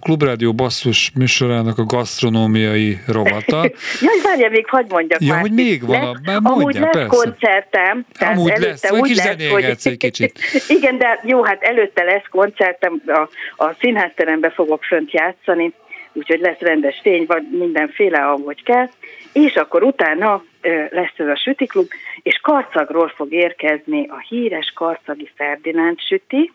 Klubrádió 0.00 0.52
basszus 0.52 1.12
műsorának 1.14 1.78
a 1.78 1.84
gasztronómiai 1.84 2.98
rovata. 3.06 3.56
Jaj, 4.06 4.20
várjál, 4.24 4.50
még 4.50 4.66
hagyd 4.68 4.92
mondjak 4.92 5.20
Ja, 5.20 5.32
már. 5.32 5.40
hogy 5.40 5.52
még 5.52 5.86
van, 5.86 6.00
Lesz- 6.00 6.26
már 6.26 6.36
Amúgy 6.42 6.62
mondjál, 6.62 6.82
lesz 6.84 6.92
persze. 6.92 7.16
koncertem. 7.16 8.06
tehát 8.18 8.36
Amúgy 8.36 8.52
lesz, 8.58 8.90
úgy 8.90 9.14
lesz, 9.14 9.38
zenégetsz 9.38 9.86
egy 9.86 9.96
kicsit. 9.96 10.38
Igen, 10.78 10.98
de 10.98 11.20
jó, 11.24 11.42
hát 11.44 11.62
előtte 11.62 12.02
lesz 12.02 12.26
koncertem, 12.30 13.02
a, 13.06 13.28
a 13.64 13.74
színházterembe 13.80 14.50
fogok 14.50 14.84
fönt 14.84 15.12
játszani, 15.12 15.72
úgyhogy 16.12 16.40
lesz 16.40 16.58
rendes 16.58 17.00
fény, 17.02 17.24
vagy 17.26 17.42
mindenféle, 17.50 18.18
ahogy 18.18 18.62
kell, 18.62 18.88
és 19.32 19.54
akkor 19.54 19.82
utána 19.82 20.44
lesz 20.90 21.12
ez 21.16 21.26
a 21.26 21.36
sütiklub, 21.36 21.88
és 22.22 22.38
Karcagról 22.42 23.08
fog 23.08 23.32
érkezni 23.32 24.06
a 24.08 24.18
híres 24.18 24.72
karcagi 24.74 25.30
Ferdinánd 25.34 26.00
süti, 26.00 26.52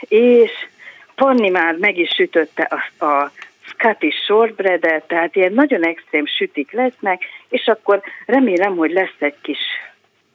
és 0.00 0.50
Panni 1.14 1.48
már 1.48 1.76
meg 1.76 1.98
is 1.98 2.10
sütötte 2.10 2.62
a, 2.62 3.04
a 3.04 3.30
Scottish 3.60 4.24
shortbread 4.24 5.02
tehát 5.06 5.36
ilyen 5.36 5.52
nagyon 5.52 5.84
extrém 5.84 6.26
sütik 6.26 6.72
lesznek, 6.72 7.22
és 7.48 7.66
akkor 7.66 8.02
remélem, 8.26 8.76
hogy 8.76 8.90
lesz 8.90 9.16
egy 9.18 9.40
kis 9.42 9.58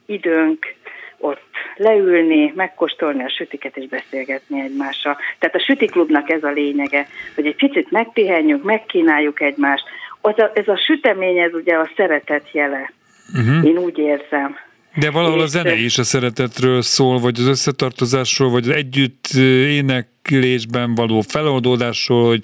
időnk 0.06 0.76
ott 1.22 1.42
leülni, 1.76 2.54
megkóstolni 2.56 3.24
a 3.24 3.30
sütiket 3.30 3.78
és 3.78 3.88
beszélgetni 3.88 4.62
egymással. 4.62 5.18
Tehát 5.40 5.56
a 5.56 5.64
sütiklubnak 5.64 6.30
ez 6.30 6.44
a 6.44 6.52
lényege, 6.52 7.08
hogy 7.36 7.46
egy 7.46 7.56
picit 7.56 7.92
megpihenjünk, 7.92 8.64
megkínáljuk 8.64 9.42
egymást. 9.42 9.84
Az 10.22 10.40
a, 10.40 10.52
ez 10.54 10.68
a 10.68 10.78
sütemény, 10.78 11.38
ez 11.38 11.54
ugye 11.54 11.76
a 11.76 11.92
szeretet 11.96 12.52
jele. 12.52 12.92
Uh-huh. 13.34 13.66
Én 13.66 13.78
úgy 13.78 13.98
érzem. 13.98 14.56
De 14.95 15.12
valahol 15.12 15.39
a 15.39 15.45
zene 15.45 15.75
is 15.75 15.97
a 15.97 16.04
szeretetről 16.04 16.82
szól, 16.82 17.19
vagy 17.19 17.39
az 17.39 17.47
összetartozásról, 17.47 18.49
vagy 18.49 18.69
az 18.69 18.75
együtt 18.75 19.27
éneklésben 19.67 20.95
való 20.95 21.21
feloldódásról, 21.21 22.27
hogy 22.27 22.43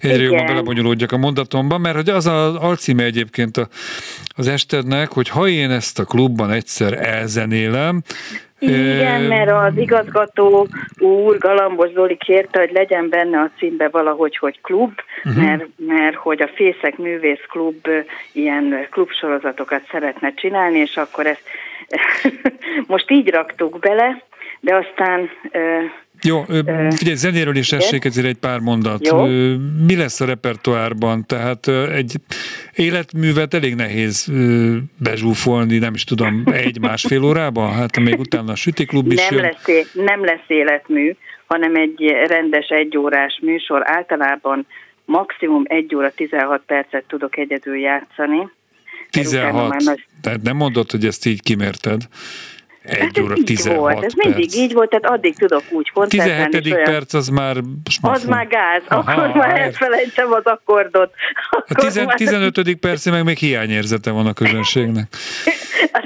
egyre 0.00 0.22
jobban 0.22 0.46
belebonyolódjak 0.46 1.12
a 1.12 1.16
mondatomban, 1.16 1.80
mert 1.80 1.96
hogy 1.96 2.08
az 2.08 2.26
az 2.26 2.54
alcíme 2.54 3.04
egyébként 3.04 3.68
az 4.36 4.48
estednek, 4.48 5.12
hogy 5.12 5.28
ha 5.28 5.48
én 5.48 5.70
ezt 5.70 5.98
a 5.98 6.04
klubban 6.04 6.50
egyszer 6.50 6.92
elzenélem, 6.92 8.02
igen, 8.58 9.22
mert 9.22 9.50
az 9.50 9.76
igazgató 9.76 10.68
úr, 10.98 11.38
Galambos 11.38 11.90
Zoli 11.90 12.16
kérte, 12.16 12.58
hogy 12.58 12.70
legyen 12.72 13.08
benne 13.08 13.38
a 13.38 13.50
címbe 13.58 13.88
valahogy, 13.88 14.36
hogy 14.36 14.60
klub, 14.60 14.92
uh-huh. 15.24 15.44
mert, 15.44 15.64
mert 15.76 16.16
hogy 16.16 16.42
a 16.42 16.50
Fészek 16.54 16.96
Művész 16.96 17.44
Klub 17.48 17.88
ilyen 18.32 18.86
klubsorozatokat 18.90 19.82
szeretne 19.90 20.34
csinálni, 20.34 20.78
és 20.78 20.96
akkor 20.96 21.26
ezt 21.26 21.42
most 22.86 23.10
így 23.10 23.30
raktuk 23.30 23.78
bele, 23.78 24.22
de 24.60 24.74
aztán 24.74 25.30
jó, 26.22 26.42
figyelj, 26.90 27.16
zenéről 27.16 27.56
is 27.56 27.72
essék 27.72 28.04
ezért 28.04 28.26
egy 28.26 28.38
pár 28.38 28.60
mondat. 28.60 29.06
Jó. 29.06 29.24
Mi 29.86 29.96
lesz 29.96 30.20
a 30.20 30.26
repertoárban? 30.26 31.24
Tehát 31.26 31.68
egy 31.68 32.14
életművet 32.74 33.54
elég 33.54 33.74
nehéz 33.74 34.32
bezsúfolni, 34.98 35.78
nem 35.78 35.94
is 35.94 36.04
tudom, 36.04 36.42
egy-másfél 36.64 37.24
órában? 37.24 37.72
Hát 37.72 37.98
még 37.98 38.18
utána 38.18 38.52
a 38.52 38.54
sütiklub 38.54 39.12
is 39.12 39.28
nem 39.28 39.40
Lesz, 39.40 39.92
nem 39.92 40.24
lesz 40.24 40.44
életmű, 40.46 41.16
hanem 41.46 41.74
egy 41.74 42.14
rendes 42.26 42.68
egyórás 42.68 43.38
műsor. 43.42 43.82
Általában 43.84 44.66
maximum 45.04 45.62
egy 45.64 45.94
óra 45.94 46.10
16 46.10 46.62
percet 46.66 47.04
tudok 47.08 47.36
egyedül 47.36 47.76
játszani. 47.76 48.48
16? 49.10 49.74
Nagy... 49.82 50.06
Tehát 50.20 50.42
nem 50.42 50.56
mondod, 50.56 50.90
hogy 50.90 51.06
ezt 51.06 51.26
így 51.26 51.42
kimérted? 51.42 52.02
Egy 52.82 52.98
hát 52.98 53.18
óra 53.18 53.34
16 53.44 53.78
volt, 53.78 54.04
ez 54.04 54.14
perc. 54.14 54.26
mindig 54.26 54.54
így 54.54 54.72
volt, 54.72 54.90
tehát 54.90 55.06
addig 55.06 55.36
tudok 55.36 55.62
úgy 55.70 55.90
koncertálni. 55.90 56.48
17. 56.48 56.84
perc 56.84 57.14
az 57.14 57.28
már 57.28 57.56
smafú. 57.90 58.14
Az 58.14 58.24
már 58.24 58.46
gáz, 58.46 58.82
Aha, 58.88 59.12
akkor 59.12 59.36
már 59.36 59.60
elfelejtsem 59.60 60.32
az 60.32 60.44
akkordot. 60.44 61.10
A 61.68 61.74
tizen, 61.74 62.04
már... 62.04 62.14
15. 62.14 62.74
perc 62.74 63.06
meg 63.10 63.24
még 63.24 63.36
hiányérzete 63.38 64.10
van 64.10 64.26
a 64.26 64.32
közönségnek. 64.32 65.08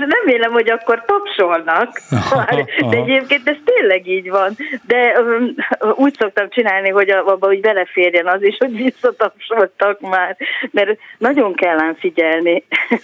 Hát 0.00 0.24
vélem, 0.24 0.52
hogy 0.52 0.70
akkor 0.70 1.04
tapsolnak, 1.06 2.00
de 2.90 2.96
egyébként 2.96 3.48
ez 3.48 3.56
tényleg 3.64 4.06
így 4.06 4.30
van. 4.30 4.56
De 4.86 5.20
um, 5.20 5.54
úgy 5.94 6.14
szoktam 6.18 6.50
csinálni, 6.50 6.88
hogy 6.88 7.10
abba 7.10 7.46
úgy 7.46 7.60
beleférjen 7.60 8.26
az 8.26 8.42
is, 8.42 8.56
hogy 8.58 8.76
visszatapsoltak 8.76 10.00
már, 10.00 10.36
mert 10.70 10.98
nagyon 11.18 11.54
kellene 11.54 11.94
figyelni. 11.98 12.64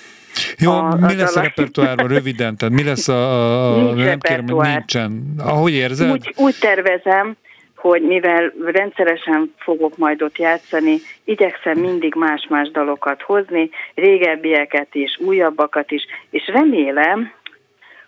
Jó, 0.59 0.73
a, 0.73 0.97
mi 1.01 1.17
lesz 1.17 1.37
a, 1.37 1.41
repertoárban 1.41 2.09
röviden? 2.09 2.57
Tehát 2.57 2.75
mi 2.75 2.85
lesz 2.85 3.09
a, 3.09 3.73
a 3.73 3.77
Nincs 3.95 4.05
nem 4.05 4.19
kérem, 4.19 4.45
nincsen. 4.45 5.35
Ahogy 5.39 5.73
érzed? 5.73 6.11
Úgy, 6.11 6.35
úgy 6.37 6.55
tervezem, 6.61 7.37
hogy 7.77 8.03
mivel 8.03 8.53
rendszeresen 8.65 9.55
fogok 9.59 9.97
majd 9.97 10.23
ott 10.23 10.39
játszani, 10.39 10.99
igyekszem 11.25 11.79
mindig 11.79 12.15
más-más 12.15 12.71
dalokat 12.71 13.23
hozni, 13.23 13.71
régebbieket 13.95 14.95
is, 14.95 15.19
újabbakat 15.21 15.91
is, 15.91 16.03
és 16.31 16.47
remélem, 16.47 17.33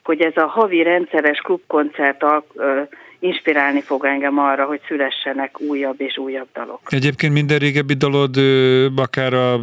hogy 0.02 0.20
ez 0.20 0.36
a 0.36 0.46
havi 0.46 0.82
rendszeres 0.82 1.38
klubkoncert 1.38 2.24
inspirálni 3.18 3.80
fog 3.80 4.04
engem 4.04 4.38
arra, 4.38 4.64
hogy 4.64 4.80
szülessenek 4.86 5.60
újabb 5.60 6.00
és 6.00 6.16
újabb 6.16 6.48
dalok. 6.54 6.80
Egyébként 6.88 7.32
minden 7.32 7.58
régebbi 7.58 7.94
dalod, 7.94 8.36
akár 8.96 9.34
a 9.34 9.60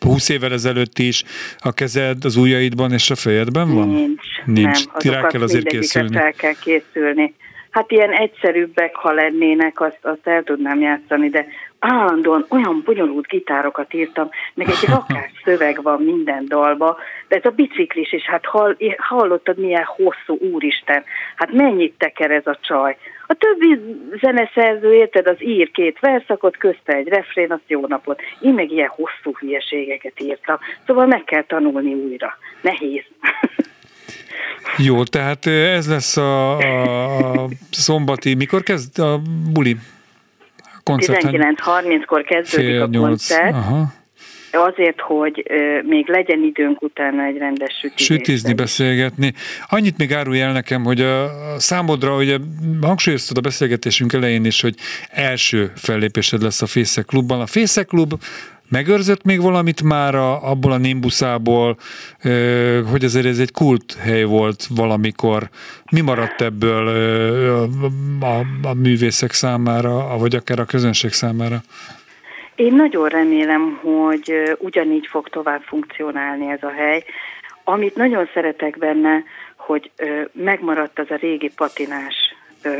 20 0.00 0.28
évvel 0.28 0.52
ezelőtt 0.52 0.98
is 0.98 1.24
a 1.58 1.72
kezed 1.72 2.24
az 2.24 2.36
ujjaidban 2.36 2.92
és 2.92 3.10
a 3.10 3.14
fejedben 3.14 3.74
van? 3.74 3.88
Nincs. 3.88 4.26
Nincs. 4.44 4.86
Nem, 5.02 5.12
Rá 5.14 5.26
kell 5.26 5.42
azért 5.42 5.66
készülni. 5.66 6.16
el 6.16 6.32
kell 6.32 6.54
készülni. 6.60 7.34
Hát 7.72 7.90
ilyen 7.90 8.12
egyszerűbbek, 8.12 8.94
ha 8.94 9.12
lennének, 9.12 9.80
azt, 9.80 9.98
azt 10.02 10.26
el 10.26 10.42
tudnám 10.42 10.80
játszani, 10.80 11.28
de 11.28 11.46
állandóan 11.78 12.46
olyan 12.48 12.82
bonyolult 12.84 13.26
gitárokat 13.26 13.94
írtam, 13.94 14.28
meg 14.54 14.68
egy 14.68 14.88
rakás 14.94 15.30
szöveg 15.44 15.82
van 15.82 16.02
minden 16.02 16.44
dalba, 16.48 16.98
de 17.28 17.36
ez 17.36 17.44
a 17.44 17.50
biciklis 17.50 18.12
is, 18.12 18.22
hát 18.22 18.44
hall, 18.46 18.76
hallottad 18.96 19.58
milyen 19.58 19.84
hosszú, 19.84 20.38
úristen, 20.52 21.04
hát 21.36 21.52
mennyit 21.52 21.94
teker 21.98 22.30
ez 22.30 22.46
a 22.46 22.58
csaj. 22.60 22.96
A 23.26 23.34
többi 23.34 23.78
zeneszerző, 24.20 24.94
érted, 24.94 25.26
az 25.26 25.42
ír 25.42 25.70
két 25.70 25.98
verszakot, 26.00 26.56
közte 26.56 26.92
egy 26.92 27.08
refrén, 27.08 27.52
azt 27.52 27.62
jó 27.66 27.86
napot. 27.86 28.20
Én 28.40 28.54
meg 28.54 28.70
ilyen 28.70 28.92
hosszú 28.94 29.36
hülyeségeket 29.38 30.20
írtam, 30.20 30.56
szóval 30.86 31.06
meg 31.06 31.24
kell 31.24 31.44
tanulni 31.44 31.94
újra. 31.94 32.36
Nehéz. 32.60 33.04
Jó, 34.76 35.02
tehát 35.02 35.46
ez 35.46 35.88
lesz 35.88 36.16
a, 36.16 36.56
a 36.56 37.48
szombati, 37.70 38.34
mikor 38.34 38.62
kezd 38.62 38.98
a 38.98 39.20
buli? 39.52 39.76
19.30-kor 40.84 42.22
kezdődik 42.22 42.80
a 42.80 42.88
koncert. 43.00 43.54
Aha. 43.54 43.92
Azért, 44.52 45.00
hogy 45.00 45.44
ö, 45.48 45.82
még 45.82 46.08
legyen 46.08 46.42
időnk 46.42 46.82
utána 46.82 47.24
egy 47.24 47.36
rendes 47.36 47.78
sütizni. 47.80 48.14
Sütizni, 48.14 48.52
beszélgetni. 48.52 49.32
Annyit 49.68 49.98
még 49.98 50.12
árulj 50.12 50.40
el 50.40 50.52
nekem, 50.52 50.84
hogy 50.84 51.00
a, 51.00 51.22
a 51.24 51.58
számodra, 51.58 52.16
ugye 52.16 52.36
hangsúlyoztad 52.80 53.36
a 53.36 53.40
beszélgetésünk 53.40 54.12
elején 54.12 54.44
is, 54.44 54.60
hogy 54.60 54.74
első 55.10 55.72
fellépésed 55.76 56.42
lesz 56.42 56.62
a 56.62 56.66
Fészek 56.66 57.04
Klubban. 57.04 57.40
A 57.40 57.46
Fészek 57.46 57.86
Klub 57.86 58.12
Megőrzött 58.72 59.24
még 59.24 59.42
valamit 59.42 59.82
már 59.82 60.14
a, 60.14 60.50
abból 60.50 60.72
a 60.72 60.76
nimbuszából, 60.76 61.76
hogy 62.90 63.04
azért 63.04 63.26
ez 63.26 63.38
egy 63.38 63.52
kult 63.52 63.96
hely 64.04 64.22
volt 64.22 64.66
valamikor. 64.76 65.48
Mi 65.90 66.00
maradt 66.00 66.40
ebből 66.40 66.88
a, 68.20 68.26
a, 68.26 68.40
a 68.62 68.74
művészek 68.74 69.32
számára, 69.32 70.18
vagy 70.18 70.34
akár 70.34 70.58
a 70.58 70.64
közönség 70.64 71.12
számára? 71.12 71.56
Én 72.54 72.74
nagyon 72.74 73.08
remélem, 73.08 73.78
hogy 73.82 74.56
ugyanígy 74.58 75.06
fog 75.10 75.28
tovább 75.28 75.62
funkcionálni 75.62 76.50
ez 76.50 76.62
a 76.62 76.70
hely. 76.70 77.04
Amit 77.64 77.96
nagyon 77.96 78.28
szeretek 78.34 78.78
benne, 78.78 79.22
hogy 79.56 79.90
megmaradt 80.32 80.98
az 80.98 81.10
a 81.10 81.16
régi 81.20 81.50
patinás 81.56 82.14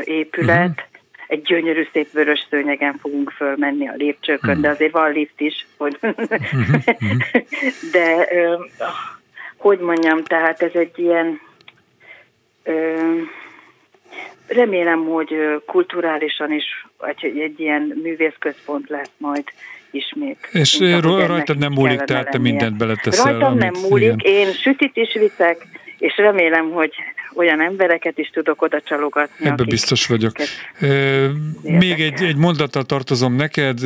épület, 0.03 0.69
uh-huh 0.69 0.92
egy 1.27 1.41
gyönyörű 1.41 1.87
szép 1.91 2.11
vörös 2.11 2.47
szőnyegen 2.49 2.97
fogunk 3.01 3.29
fölmenni 3.29 3.87
a 3.87 3.93
lépcsőkön, 3.97 4.61
de 4.61 4.69
azért 4.69 4.91
van 4.91 5.11
lift 5.11 5.39
is, 5.41 5.67
hogy 5.77 5.99
de 7.93 8.27
hogy 9.57 9.79
mondjam, 9.79 10.23
tehát 10.23 10.61
ez 10.61 10.71
egy 10.73 10.99
ilyen 10.99 11.39
remélem, 14.47 15.05
hogy 15.05 15.61
kulturálisan 15.65 16.51
is 16.51 16.85
egy, 16.99 17.39
egy 17.39 17.59
ilyen 17.59 17.99
művészközpont 18.03 18.89
lesz 18.89 19.11
majd 19.17 19.43
ismét. 19.91 20.49
És 20.51 20.79
rajtad 21.01 21.57
nem 21.57 21.71
múlik, 21.71 22.01
tehát 22.01 22.29
te 22.29 22.37
mindent 22.37 22.77
beleteszel. 22.77 23.31
Rajtam 23.31 23.57
nem 23.57 23.73
múlik, 23.89 24.21
én 24.23 24.51
sütit 24.51 24.95
is 24.97 25.13
viszek, 25.13 25.67
és 25.97 26.17
remélem, 26.17 26.71
hogy 26.71 26.93
olyan 27.35 27.61
embereket 27.61 28.17
is 28.17 28.29
tudok 28.29 28.61
oda 28.61 28.81
csalogatni. 28.81 29.45
Ebben 29.45 29.65
biztos 29.69 30.05
vagyok. 30.05 30.31
Még 31.61 32.01
egy, 32.01 32.23
egy 32.23 32.35
mondattal 32.35 32.83
tartozom 32.83 33.35
neked, 33.35 33.83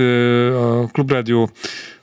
a 0.54 0.88
Klubrádió 0.91 1.50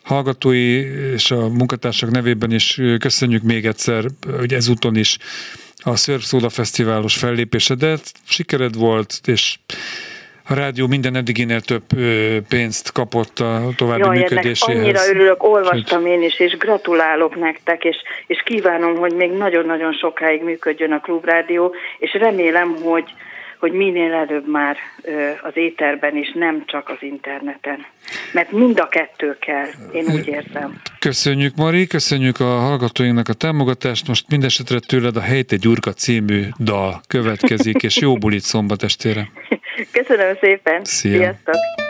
hallgatói 0.02 0.76
és 1.12 1.30
a 1.30 1.48
munkatársak 1.48 2.10
nevében 2.10 2.52
is 2.52 2.80
köszönjük 2.98 3.42
még 3.42 3.66
egyszer, 3.66 4.04
hogy 4.38 4.54
ezúton 4.54 4.96
is 4.96 5.18
a 5.76 5.96
Surf 5.96 6.24
Soda 6.24 6.48
Fesztiválos 6.48 7.16
fellépésedet. 7.16 8.12
Sikered 8.24 8.74
volt, 8.74 9.20
és 9.24 9.58
a 10.48 10.54
rádió 10.54 10.86
minden 10.86 11.16
eddiginél 11.16 11.60
több 11.60 11.84
pénzt 12.48 12.92
kapott 12.92 13.38
a 13.38 13.68
további 13.76 14.02
Jaj, 14.02 14.18
működéséhez. 14.18 14.78
annyira 14.78 15.08
örülök, 15.08 15.42
olvastam 15.42 16.06
én 16.06 16.22
is, 16.22 16.40
és 16.40 16.56
gratulálok 16.56 17.36
nektek, 17.36 17.84
és, 17.84 17.96
és 18.26 18.42
kívánom, 18.44 18.96
hogy 18.96 19.14
még 19.14 19.30
nagyon-nagyon 19.30 19.92
sokáig 19.92 20.42
működjön 20.42 20.92
a 20.92 21.00
klubrádió, 21.00 21.74
és 21.98 22.12
remélem, 22.12 22.76
hogy, 22.82 23.04
hogy 23.58 23.72
minél 23.72 24.12
előbb 24.12 24.48
már 24.48 24.76
az 25.42 25.52
éterben 25.54 26.16
is, 26.16 26.32
nem 26.34 26.62
csak 26.66 26.88
az 26.88 26.96
interneten. 27.00 27.86
Mert 28.32 28.52
mind 28.52 28.80
a 28.80 28.88
kettő 28.88 29.36
kell, 29.40 29.66
én 29.92 30.04
úgy 30.06 30.26
érzem. 30.26 30.80
Köszönjük, 30.98 31.56
Mari, 31.56 31.86
köszönjük 31.86 32.40
a 32.40 32.44
hallgatóinknak 32.58 33.28
a 33.28 33.32
támogatást. 33.32 34.08
Most 34.08 34.24
mindesetre 34.28 34.78
tőled 34.78 35.16
a 35.16 35.20
Helyt 35.20 35.52
egy 35.52 35.58
Gyurka 35.58 35.92
című 35.92 36.42
dal 36.58 37.00
következik, 37.08 37.82
és 37.82 37.96
jó 37.96 38.16
bulit 38.16 38.42
szombat 38.42 38.82
estére. 38.82 39.28
Köszönöm 39.92 40.36
szépen. 40.40 40.84
Szia. 40.84 41.18
Sziasztok. 41.18 41.83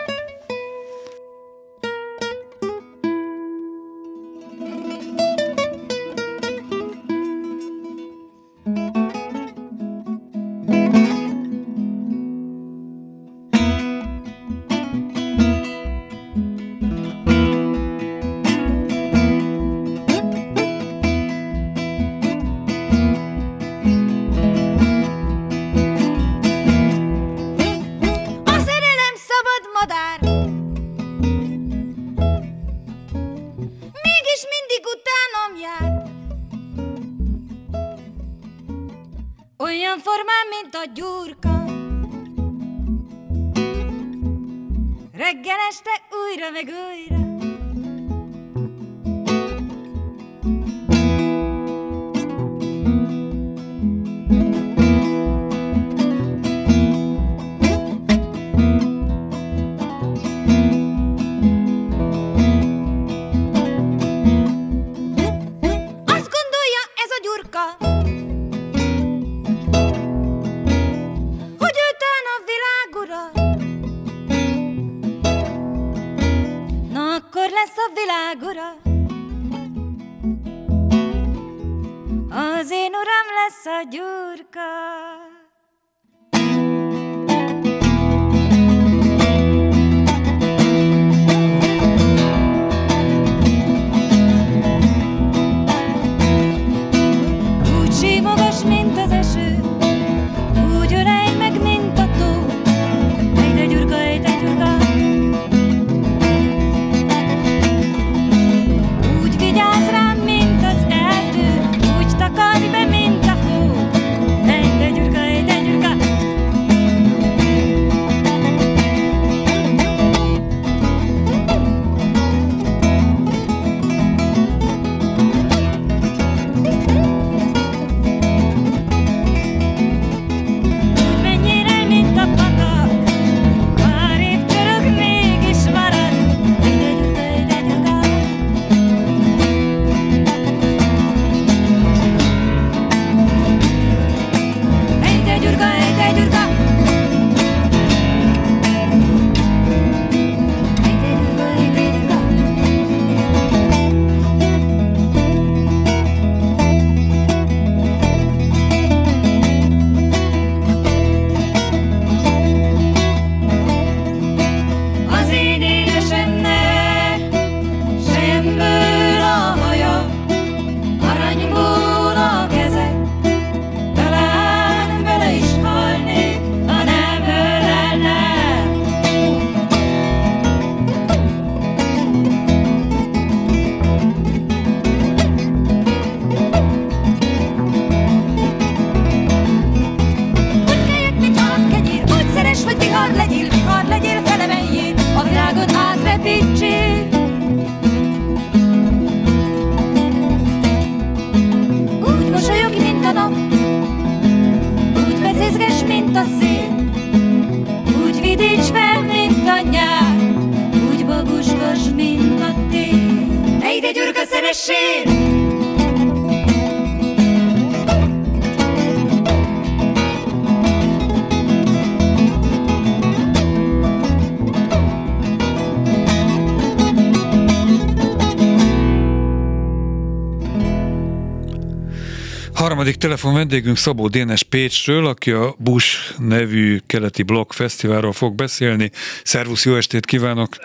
Harmadik 232.53 232.95
telefon 232.95 233.33
vendégünk 233.33 233.77
Szabó 233.77 234.07
Dénes 234.07 234.43
Pécsről, 234.43 235.07
aki 235.07 235.31
a 235.31 235.55
Bush 235.57 236.19
nevű 236.19 236.79
keleti 236.87 237.23
blog 237.23 237.51
fesztiválról 237.51 238.13
fog 238.13 238.35
beszélni. 238.35 238.91
Szervusz, 239.23 239.65
jó 239.65 239.75
estét 239.75 240.05
kívánok! 240.05 240.57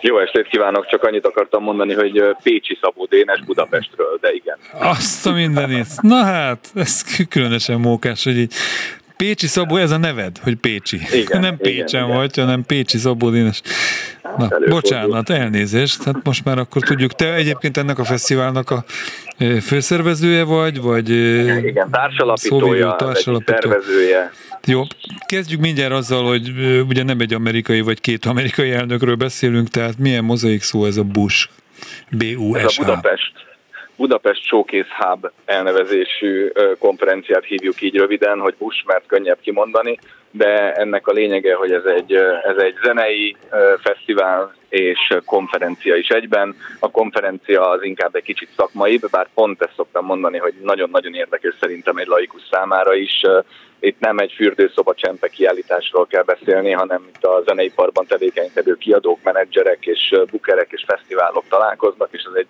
Jó 0.00 0.18
estét 0.18 0.46
kívánok, 0.48 0.86
csak 0.86 1.02
annyit 1.02 1.26
akartam 1.26 1.62
mondani, 1.62 1.94
hogy 1.94 2.22
Pécsi 2.42 2.78
Szabó 2.80 3.04
Dénes 3.04 3.40
Budapestről, 3.44 4.18
de 4.20 4.32
igen. 4.32 4.56
Azt 4.78 5.26
a 5.26 5.32
mindenit. 5.32 5.86
Na 6.00 6.22
hát, 6.22 6.70
ez 6.74 7.26
különösen 7.28 7.80
mókás, 7.80 8.24
hogy 8.24 8.38
így 8.38 8.52
Pécsi 9.16 9.46
Szabó, 9.46 9.76
ez 9.76 9.90
a 9.90 9.96
neved, 9.96 10.38
hogy 10.42 10.54
Pécsi. 10.54 11.00
Igen, 11.12 11.40
nem 11.48 11.56
Pécsen 11.56 12.04
igen, 12.04 12.16
vagy, 12.16 12.36
hanem 12.36 12.64
Pécsi 12.66 12.98
Szabó 12.98 13.30
Dénes. 13.30 13.60
Na, 14.22 14.30
Előfordul. 14.30 14.68
bocsánat, 14.68 15.30
elnézést, 15.30 16.02
hát 16.02 16.16
most 16.24 16.44
már 16.44 16.58
akkor 16.58 16.82
tudjuk. 16.82 17.12
Te 17.12 17.34
egyébként 17.34 17.76
ennek 17.76 17.98
a 17.98 18.04
fesztiválnak 18.04 18.70
a 18.70 18.84
főszervezője 19.62 20.44
vagy, 20.44 20.80
vagy 20.80 21.10
Igen, 21.10 21.90
társalapítója, 21.90 22.94
társalapító. 22.98 23.52
szervezője. 23.60 24.32
Jó, 24.66 24.82
kezdjük 25.26 25.60
mindjárt 25.60 25.92
azzal, 25.92 26.26
hogy 26.26 26.52
ugye 26.88 27.02
nem 27.02 27.20
egy 27.20 27.34
amerikai 27.34 27.80
vagy 27.80 28.00
két 28.00 28.24
amerikai 28.24 28.70
elnökről 28.70 29.14
beszélünk, 29.14 29.68
tehát 29.68 29.98
milyen 29.98 30.24
mozaik 30.24 30.62
szó 30.62 30.84
ez 30.84 30.96
a 30.96 31.04
Bush? 31.04 31.48
Ez 32.52 32.78
a. 32.78 32.84
Budapest, 32.84 33.32
Budapest 33.98 34.44
Showcase 34.44 34.94
Hub 34.98 35.30
elnevezésű 35.44 36.52
konferenciát 36.78 37.44
hívjuk 37.44 37.80
így 37.80 37.96
röviden, 37.96 38.38
hogy 38.38 38.54
Bush, 38.58 38.86
mert 38.86 39.06
könnyebb 39.06 39.38
kimondani, 39.40 39.98
de 40.30 40.72
ennek 40.72 41.06
a 41.06 41.12
lényege, 41.12 41.54
hogy 41.54 41.72
ez 41.72 41.84
egy, 41.84 42.12
ez 42.44 42.56
egy 42.56 42.74
zenei 42.82 43.36
fesztivál 43.82 44.54
és 44.68 45.14
konferencia 45.24 45.96
is 45.96 46.08
egyben. 46.08 46.56
A 46.80 46.90
konferencia 46.90 47.68
az 47.68 47.82
inkább 47.82 48.14
egy 48.14 48.22
kicsit 48.22 48.48
szakmaibb, 48.56 49.10
bár 49.10 49.28
pont 49.34 49.62
ezt 49.62 49.74
szoktam 49.76 50.04
mondani, 50.04 50.38
hogy 50.38 50.54
nagyon-nagyon 50.62 51.14
érdekes 51.14 51.54
szerintem 51.60 51.96
egy 51.96 52.06
laikus 52.06 52.42
számára 52.50 52.94
is. 52.94 53.22
Itt 53.80 54.00
nem 54.00 54.18
egy 54.18 54.32
fürdőszoba 54.36 54.94
csempe 54.94 55.28
kiállításról 55.28 56.06
kell 56.06 56.22
beszélni, 56.22 56.70
hanem 56.70 57.08
itt 57.14 57.24
a 57.24 57.42
zeneiparban 57.46 58.06
tevékenykedő 58.06 58.74
kiadók, 58.74 59.22
menedzserek 59.22 59.86
és 59.86 60.14
bukerek 60.30 60.68
és 60.70 60.84
fesztiválok 60.86 61.44
találkoznak, 61.48 62.08
és 62.12 62.22
ez 62.22 62.34
egy 62.34 62.48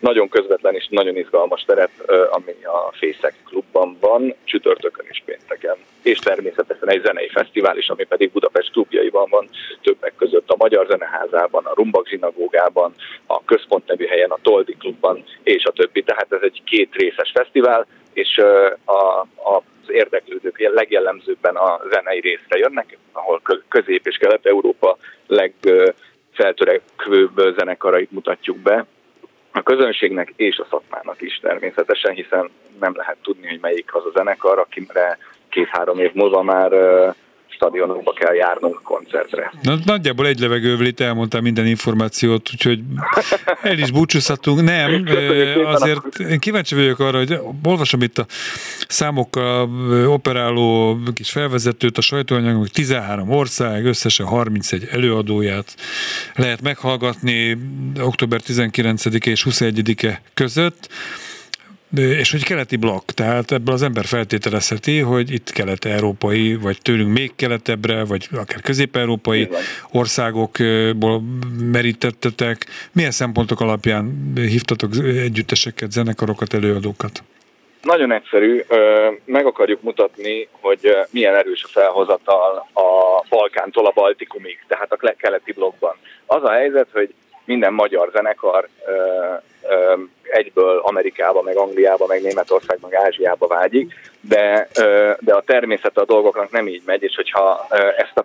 nagyon 0.00 0.28
közvetlen 0.28 0.74
és 0.74 0.86
nagyon 0.90 1.16
izgalmas 1.16 1.64
terep, 1.66 1.90
ami 2.30 2.64
a 2.64 2.92
Fészek 2.92 3.34
klubban 3.44 3.96
van, 4.00 4.34
csütörtökön 4.44 5.06
és 5.08 5.22
pénteken. 5.24 5.76
És 6.02 6.18
természetesen 6.18 6.90
egy 6.90 7.02
zenei 7.04 7.28
fesztivál 7.28 7.78
is, 7.78 7.88
ami 7.88 8.04
pedig 8.04 8.30
Budapest 8.30 8.70
klubjaiban 8.70 9.26
van, 9.30 9.48
többek 9.82 10.12
között 10.16 10.50
a 10.50 10.56
Magyar 10.58 10.86
Zeneházában, 10.86 11.64
a 11.64 11.74
Rumbak 11.74 12.08
zsinagógában, 12.08 12.94
a 13.26 13.44
Központ 13.44 13.86
nevű 13.86 14.06
helyen, 14.06 14.30
a 14.30 14.38
Toldi 14.42 14.76
klubban, 14.78 15.24
és 15.42 15.64
a 15.64 15.72
többi. 15.72 16.02
Tehát 16.02 16.32
ez 16.32 16.42
egy 16.42 16.62
két 16.64 16.94
részes 16.94 17.30
fesztivál, 17.34 17.86
és 18.12 18.38
a, 18.84 19.20
a 19.20 19.62
az 19.88 19.94
érdeklődők 19.94 20.58
legjellemzőbben 20.58 21.56
a 21.56 21.80
zenei 21.90 22.20
részre 22.20 22.58
jönnek, 22.58 22.98
ahol 23.12 23.40
kö- 23.42 23.64
Közép- 23.68 24.06
és 24.06 24.16
Kelet-Európa 24.16 24.96
legfeltörekvőbb 25.26 27.54
zenekarait 27.56 28.10
mutatjuk 28.10 28.56
be, 28.56 28.86
a 29.52 29.62
közönségnek 29.62 30.32
és 30.36 30.58
a 30.58 30.66
szakmának 30.70 31.22
is 31.22 31.38
természetesen, 31.42 32.14
hiszen 32.14 32.50
nem 32.80 32.92
lehet 32.96 33.16
tudni, 33.22 33.48
hogy 33.48 33.60
melyik 33.60 33.94
az 33.94 34.04
a 34.04 34.10
zenekar, 34.14 34.58
akire 34.58 35.18
két-három 35.48 35.98
év 35.98 36.12
múlva 36.12 36.42
már 36.42 36.72
stadionokba 37.58 38.12
kell 38.12 38.34
járnunk 38.34 38.82
koncertre. 38.82 39.52
Na, 39.62 39.74
nagyjából 39.84 40.26
egy 40.26 40.38
levegővel 40.38 40.86
itt 40.86 41.00
elmondtam 41.00 41.42
minden 41.42 41.66
információt, 41.66 42.48
úgyhogy 42.52 42.80
el 43.62 43.78
is 43.78 43.90
búcsúzhatunk. 43.90 44.62
Nem, 44.62 45.04
azért 45.64 46.18
én 46.18 46.38
kíváncsi 46.38 46.74
vagyok 46.74 46.98
arra, 46.98 47.18
hogy 47.18 47.38
olvasom 47.64 48.02
itt 48.02 48.18
a 48.18 48.26
számokkal 48.88 49.68
operáló 50.06 50.98
kis 51.14 51.30
felvezetőt, 51.30 51.98
a 51.98 52.00
sajtóanyagok, 52.00 52.68
13 52.68 53.30
ország, 53.30 53.84
összesen 53.84 54.26
31 54.26 54.88
előadóját 54.90 55.74
lehet 56.34 56.62
meghallgatni 56.62 57.58
október 58.00 58.40
19 58.40 59.04
és 59.04 59.46
21-e 59.50 60.22
között 60.34 60.88
és 61.96 62.30
hogy 62.30 62.44
keleti 62.44 62.76
blokk, 62.76 63.10
tehát 63.10 63.52
ebből 63.52 63.74
az 63.74 63.82
ember 63.82 64.04
feltételezheti, 64.04 64.98
hogy 64.98 65.30
itt 65.30 65.50
kelet-európai, 65.50 66.54
vagy 66.54 66.78
tőlünk 66.82 67.12
még 67.12 67.32
keletebbre, 67.36 68.04
vagy 68.04 68.28
akár 68.32 68.60
közép-európai 68.60 69.48
országokból 69.92 71.22
merítettetek. 71.60 72.66
Milyen 72.92 73.10
szempontok 73.10 73.60
alapján 73.60 74.32
hívtatok 74.34 74.90
együtteseket, 75.04 75.92
zenekarokat, 75.92 76.54
előadókat? 76.54 77.22
Nagyon 77.82 78.12
egyszerű, 78.12 78.64
meg 79.24 79.46
akarjuk 79.46 79.82
mutatni, 79.82 80.48
hogy 80.50 80.96
milyen 81.10 81.34
erős 81.34 81.64
a 81.64 81.68
felhozatal 81.68 82.68
a 82.72 83.24
Balkántól 83.28 83.86
a 83.86 83.92
Baltikumig, 83.94 84.58
tehát 84.66 84.92
a 84.92 85.14
keleti 85.16 85.52
blokkban. 85.52 85.94
Az 86.26 86.42
a 86.42 86.50
helyzet, 86.50 86.88
hogy 86.92 87.14
minden 87.44 87.72
magyar 87.72 88.10
zenekar 88.12 88.68
egyből 90.30 90.78
Amerikába, 90.78 91.42
meg 91.42 91.56
Angliába, 91.56 92.06
meg 92.06 92.22
Németország, 92.22 92.78
meg 92.82 92.94
Ázsiába 92.94 93.46
vágyik, 93.46 93.94
de, 94.20 94.68
de 95.20 95.34
a 95.34 95.42
természet 95.46 95.98
a 95.98 96.04
dolgoknak 96.04 96.50
nem 96.50 96.68
így 96.68 96.82
megy, 96.84 97.02
és 97.02 97.14
hogyha 97.14 97.66
ezt 97.96 98.18
a 98.18 98.24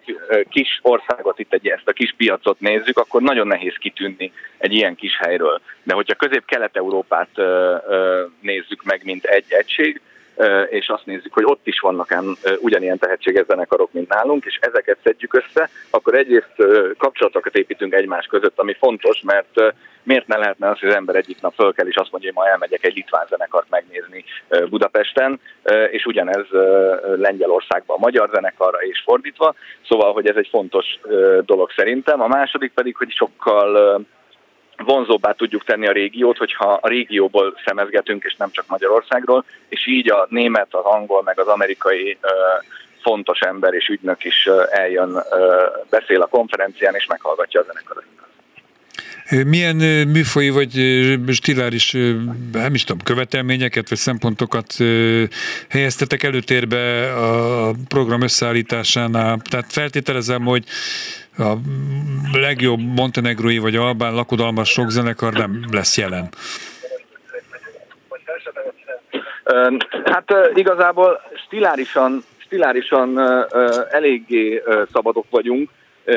kis 0.49 0.79
országot, 0.81 1.39
itt 1.39 1.53
egy, 1.53 1.67
ezt 1.67 1.87
a 1.87 1.91
kis 1.91 2.13
piacot 2.17 2.59
nézzük, 2.59 2.97
akkor 2.97 3.21
nagyon 3.21 3.47
nehéz 3.47 3.75
kitűnni 3.79 4.31
egy 4.57 4.73
ilyen 4.73 4.95
kis 4.95 5.17
helyről. 5.17 5.61
De 5.83 5.93
hogyha 5.93 6.15
közép-kelet-európát 6.15 7.29
nézzük 8.41 8.83
meg, 8.83 9.01
mint 9.03 9.25
egy 9.25 9.45
egység, 9.47 10.01
és 10.69 10.87
azt 10.87 11.05
nézzük, 11.05 11.33
hogy 11.33 11.43
ott 11.45 11.67
is 11.67 11.79
vannak 11.79 12.11
ám 12.11 12.35
ugyanilyen 12.59 12.97
tehetséges 12.97 13.45
zenekarok, 13.45 13.91
mint 13.91 14.09
nálunk, 14.09 14.45
és 14.45 14.59
ezeket 14.61 14.97
szedjük 15.03 15.33
össze, 15.33 15.69
akkor 15.89 16.15
egyrészt 16.15 16.53
kapcsolatokat 16.97 17.55
építünk 17.55 17.93
egymás 17.93 18.25
között, 18.25 18.59
ami 18.59 18.73
fontos, 18.73 19.21
mert 19.21 19.73
miért 20.03 20.27
ne 20.27 20.37
lehetne 20.37 20.69
az, 20.69 20.79
hogy 20.79 20.89
az 20.89 20.95
ember 20.95 21.15
egyik 21.15 21.41
nap 21.41 21.53
föl 21.53 21.73
kell, 21.73 21.87
és 21.87 21.95
azt 21.95 22.11
mondja, 22.11 22.31
hogy 22.33 22.43
ma 22.43 22.49
elmegyek 22.49 22.85
egy 22.85 22.95
litván 22.95 23.25
zenekart 23.29 23.69
megnézni 23.69 24.23
Budapesten, 24.69 25.39
és 25.91 26.05
ugyanez 26.05 26.45
Lengyelországban 27.15 27.97
a 27.97 28.03
magyar 28.03 28.29
zenekarra 28.33 28.77
és 28.77 29.01
fordítva, 29.05 29.55
szóval, 29.87 30.13
hogy 30.13 30.27
ez 30.27 30.35
egy 30.35 30.47
fontos 30.51 30.85
dolog 31.45 31.71
szerintem. 31.75 32.21
A 32.21 32.27
második 32.27 32.71
pedig, 32.73 32.95
hogy 32.95 33.11
sokkal 33.11 34.01
vonzóbbá 34.77 35.31
tudjuk 35.31 35.63
tenni 35.63 35.87
a 35.87 35.91
régiót, 35.91 36.37
hogyha 36.37 36.79
a 36.81 36.87
régióból 36.87 37.57
szemezgetünk, 37.65 38.23
és 38.23 38.35
nem 38.35 38.51
csak 38.51 38.65
Magyarországról, 38.67 39.45
és 39.69 39.87
így 39.87 40.11
a 40.11 40.27
német, 40.29 40.67
az 40.69 40.83
angol, 40.83 41.21
meg 41.23 41.39
az 41.39 41.47
amerikai 41.47 42.17
fontos 43.01 43.39
ember 43.39 43.73
és 43.73 43.87
ügynök 43.87 44.23
is 44.23 44.49
eljön, 44.71 45.23
beszél 45.89 46.21
a 46.21 46.27
konferencián, 46.27 46.95
és 46.95 47.05
meghallgatja 47.05 47.59
a 47.59 47.63
zenekarokat. 47.63 48.11
Milyen 49.45 49.75
műfai 50.07 50.49
vagy 50.49 50.71
stiláris, 51.31 51.91
nem 52.51 52.73
is 52.73 52.83
tudom, 52.83 53.01
követelményeket 53.03 53.89
vagy 53.89 53.97
szempontokat 53.97 54.73
helyeztetek 55.69 56.23
előtérbe 56.23 57.13
a 57.13 57.71
program 57.87 58.21
összeállításánál? 58.21 59.39
Tehát 59.49 59.71
feltételezem, 59.71 60.41
hogy 60.41 60.63
a 61.37 61.53
legjobb 62.31 62.79
montenegrói 62.79 63.57
vagy 63.57 63.75
albán 63.75 64.13
lakodalmas 64.13 64.79
zenekar 64.87 65.33
nem 65.33 65.65
lesz 65.71 65.97
jelen. 65.97 66.29
Hát 70.05 70.33
igazából 70.53 71.21
stilárisan, 71.45 72.23
stilárisan 72.37 73.19
eléggé 73.91 74.63
szabadok 74.91 75.25
vagyunk. 75.29 75.69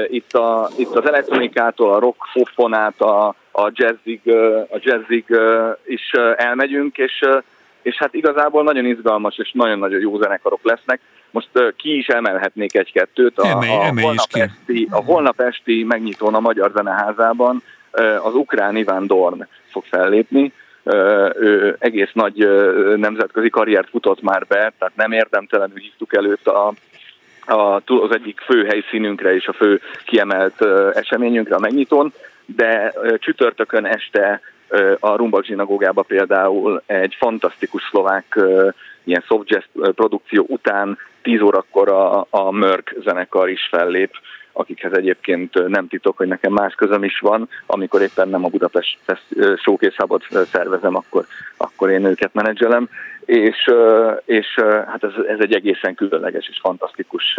Itt, 0.08 0.32
a, 0.32 0.70
itt 0.76 0.94
az 0.94 1.06
elektronikától, 1.06 1.94
a 1.94 1.98
rock 1.98 2.16
át, 2.70 3.00
a, 3.00 3.34
a 3.52 3.70
jazzig, 3.72 4.20
a 4.70 4.78
jazzig 4.80 5.24
is 5.86 6.10
elmegyünk, 6.36 6.98
és, 6.98 7.24
és 7.86 7.96
hát 7.96 8.14
igazából 8.14 8.62
nagyon 8.62 8.84
izgalmas 8.84 9.38
és 9.38 9.50
nagyon-nagyon 9.52 10.00
jó 10.00 10.18
zenekarok 10.18 10.60
lesznek. 10.62 11.00
Most 11.30 11.48
uh, 11.54 11.74
ki 11.76 11.96
is 11.96 12.06
emelhetnék 12.06 12.76
egy-kettőt. 12.76 13.38
A, 13.38 13.46
emelj, 13.46 13.70
emelj 13.70 14.04
a, 14.04 14.06
holnap 14.06 14.32
esti, 14.32 14.88
a 14.90 15.02
holnap 15.04 15.40
esti 15.40 15.84
megnyitón 15.84 16.34
a 16.34 16.40
Magyar 16.40 16.70
Zeneházában 16.74 17.62
uh, 17.92 18.26
az 18.26 18.34
ukrán 18.34 18.76
Iván 18.76 19.06
Dorn 19.06 19.46
fog 19.70 19.84
fellépni. 19.84 20.52
Uh, 20.82 21.30
ő 21.34 21.76
egész 21.78 22.10
nagy 22.12 22.44
uh, 22.44 22.96
nemzetközi 22.96 23.50
karriert 23.50 23.88
futott 23.88 24.22
már 24.22 24.46
be, 24.46 24.72
tehát 24.78 24.96
nem 24.96 25.12
érdemtelenül 25.12 25.78
hívtuk 25.78 26.16
előtt 26.16 26.46
a, 26.46 26.72
a, 27.46 27.82
az 27.84 28.10
egyik 28.10 28.40
fő 28.40 28.64
helyszínünkre 28.64 29.34
és 29.34 29.46
a 29.46 29.52
fő 29.52 29.80
kiemelt 30.04 30.60
uh, 30.60 30.90
eseményünkre 30.94 31.54
a 31.54 31.60
megnyitón, 31.60 32.12
de 32.46 32.94
csütörtökön 33.18 33.84
este 33.84 34.40
a 35.00 35.16
Rumbak 35.16 35.44
zsinagógába 35.44 36.02
például 36.02 36.82
egy 36.86 37.14
fantasztikus 37.18 37.82
szlovák 37.90 38.38
ilyen 39.04 39.24
soft 39.26 39.50
jazz 39.50 39.64
produkció 39.94 40.44
után 40.48 40.98
10 41.22 41.40
órakor 41.40 41.88
a, 41.88 42.26
a 42.30 42.50
Mörk 42.50 42.94
zenekar 43.04 43.48
is 43.48 43.68
fellép, 43.70 44.10
akikhez 44.52 44.92
egyébként 44.92 45.68
nem 45.68 45.88
titok, 45.88 46.16
hogy 46.16 46.28
nekem 46.28 46.52
más 46.52 46.74
közöm 46.74 47.04
is 47.04 47.18
van, 47.18 47.48
amikor 47.66 48.02
éppen 48.02 48.28
nem 48.28 48.44
a 48.44 48.48
Budapest 48.48 48.98
Showcase 49.56 50.06
szervezem, 50.52 50.96
akkor, 50.96 51.26
akkor 51.56 51.90
én 51.90 52.04
őket 52.04 52.34
menedzselem, 52.34 52.88
és, 53.24 53.70
és 54.24 54.54
hát 54.86 55.04
ez, 55.04 55.24
ez 55.28 55.38
egy 55.40 55.52
egészen 55.52 55.94
különleges 55.94 56.48
és 56.48 56.58
fantasztikus 56.60 57.38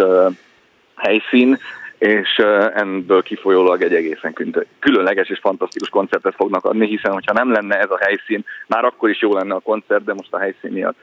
helyszín, 0.96 1.58
és 1.98 2.36
ebből 2.74 3.24
kifolyólag 3.24 3.82
egy 3.82 3.94
egészen 3.94 4.36
különleges 4.80 5.30
és 5.30 5.40
fantasztikus 5.40 5.90
koncertet 5.90 6.36
fognak 6.36 6.66
adni, 6.66 6.88
hiszen 6.88 7.12
hogyha 7.12 7.34
nem 7.34 7.52
lenne 7.52 7.76
ez 7.76 7.90
a 7.90 8.00
helyszín, 8.02 8.46
már 8.68 8.86
akkor 8.86 9.10
is 9.10 9.22
jó 9.22 9.34
lenne 9.34 9.56
a 9.56 9.60
koncert, 9.60 10.04
de 10.04 10.14
most 10.14 10.34
a 10.34 10.40
helyszín 10.40 10.72
miatt 10.72 10.98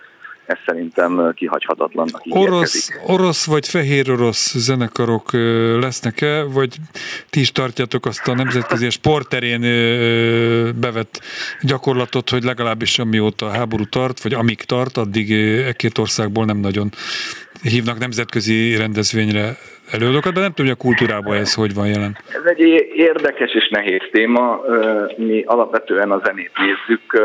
ez 0.46 0.58
szerintem 0.66 1.32
kihagyhatatlannak 1.34 2.22
orosz, 2.28 2.90
orosz 3.06 3.46
vagy 3.46 3.68
fehér 3.68 4.10
orosz 4.10 4.56
zenekarok 4.56 5.32
lesznek-e, 5.80 6.42
vagy 6.42 6.76
ti 7.30 7.40
is 7.40 7.52
tartjátok 7.52 8.06
azt 8.06 8.28
a 8.28 8.34
nemzetközi 8.34 8.90
sportterén 8.90 9.60
bevett 10.80 11.20
gyakorlatot, 11.60 12.30
hogy 12.30 12.42
legalábbis 12.42 12.98
amióta 12.98 13.46
a 13.46 13.50
háború 13.50 13.84
tart, 13.84 14.22
vagy 14.22 14.34
amíg 14.34 14.62
tart, 14.62 14.96
addig 14.96 15.32
e 15.66 15.72
két 15.72 15.98
országból 15.98 16.44
nem 16.44 16.58
nagyon 16.58 16.90
hívnak 17.62 17.98
nemzetközi 17.98 18.76
rendezvényre 18.76 19.56
előadókat, 19.90 20.32
de 20.32 20.40
nem 20.40 20.52
tudom, 20.52 20.66
hogy 20.70 20.78
a 20.80 20.84
kultúrában 20.84 21.36
ez 21.36 21.54
hogy 21.54 21.74
van 21.74 21.86
jelen. 21.86 22.16
Ez 22.28 22.44
egy 22.44 22.60
érdekes 22.94 23.54
és 23.54 23.68
nehéz 23.68 24.02
téma. 24.10 24.60
Mi 25.16 25.42
alapvetően 25.46 26.10
a 26.10 26.20
zenét 26.24 26.52
nézzük. 26.58 27.24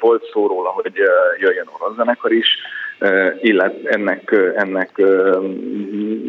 Volt 0.00 0.30
szó 0.32 0.46
róla, 0.46 0.68
hogy 0.68 0.92
jöjjön 1.38 1.68
orosz 1.78 1.96
zenekar 1.96 2.32
is, 2.32 2.58
illetve 3.40 3.90
ennek, 3.90 4.34
ennek 4.56 5.02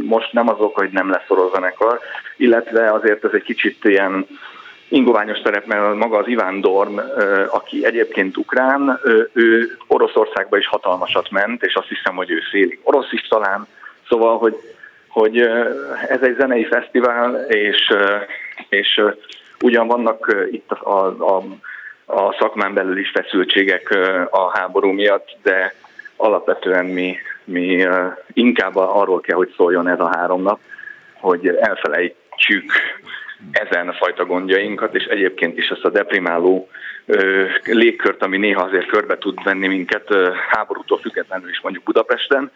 most 0.04 0.34
nem 0.34 0.50
az 0.50 0.60
oka, 0.60 0.82
hogy 0.82 0.92
nem 0.92 1.10
lesz 1.10 1.30
orosz 1.30 1.54
zenekar, 1.54 2.00
illetve 2.38 2.92
azért 2.92 3.24
ez 3.26 3.32
egy 3.34 3.44
kicsit 3.44 3.86
ilyen 3.86 4.28
ingoványos 4.88 5.40
terep, 5.40 5.66
mert 5.66 5.96
maga 5.96 6.18
az 6.18 6.28
Iván 6.28 6.62
Dorn, 6.62 6.98
aki 7.50 7.86
egyébként 7.86 8.38
ukrán, 8.38 9.00
ő 9.34 9.78
Oroszországba 9.88 10.58
is 10.58 10.68
hatalmasat 10.68 11.32
ment, 11.32 11.64
és 11.64 11.76
azt 11.76 11.88
hiszem, 11.88 12.16
hogy 12.16 12.32
ő 12.32 12.40
félig 12.52 12.80
orosz 12.84 13.12
is 13.12 13.28
talán, 13.28 13.68
szóval, 14.10 14.38
hogy 14.38 14.56
hogy 15.14 15.39
ez 16.07 16.22
egy 16.22 16.36
zenei 16.38 16.66
fesztivál, 16.66 17.45
és, 17.47 17.93
és 18.70 19.01
ugyan 19.61 19.88
vannak 19.88 20.47
itt 20.51 20.72
a, 20.72 21.05
a, 21.05 21.43
a 22.05 22.36
szakmán 22.39 22.74
belül 22.74 22.97
is 22.97 23.09
feszültségek 23.09 23.97
a 24.30 24.57
háború 24.57 24.91
miatt, 24.91 25.38
de 25.43 25.74
alapvetően 26.16 26.86
mi, 26.86 27.18
mi 27.43 27.86
inkább 28.34 28.76
arról 28.76 29.22
kell, 29.22 29.38
hogy 29.38 29.53
szóljon 29.55 29.88
ez 29.88 29.99
a 29.99 30.11
három 30.16 30.41
nap, 30.41 30.59
hogy 31.20 31.47
elfelejtsük 31.47 32.72
ezen 33.51 33.88
a 33.88 33.93
fajta 33.93 34.26
gondjainkat, 34.26 34.95
és 34.95 35.03
egyébként 35.03 35.57
is 35.57 35.68
ezt 35.68 35.86
a 35.86 35.89
deprimáló 35.89 36.70
légkört, 37.64 38.24
ami 38.24 38.38
néha 38.38 38.61
azért 38.64 38.88
körbe 38.88 39.18
tud 39.18 39.43
venni 39.43 39.68
minket 39.68 40.14
háborútól 40.49 40.97
függetlenül 40.97 41.49
is 41.49 41.61
mondjuk 41.61 41.84
Budapesten, 41.84 42.51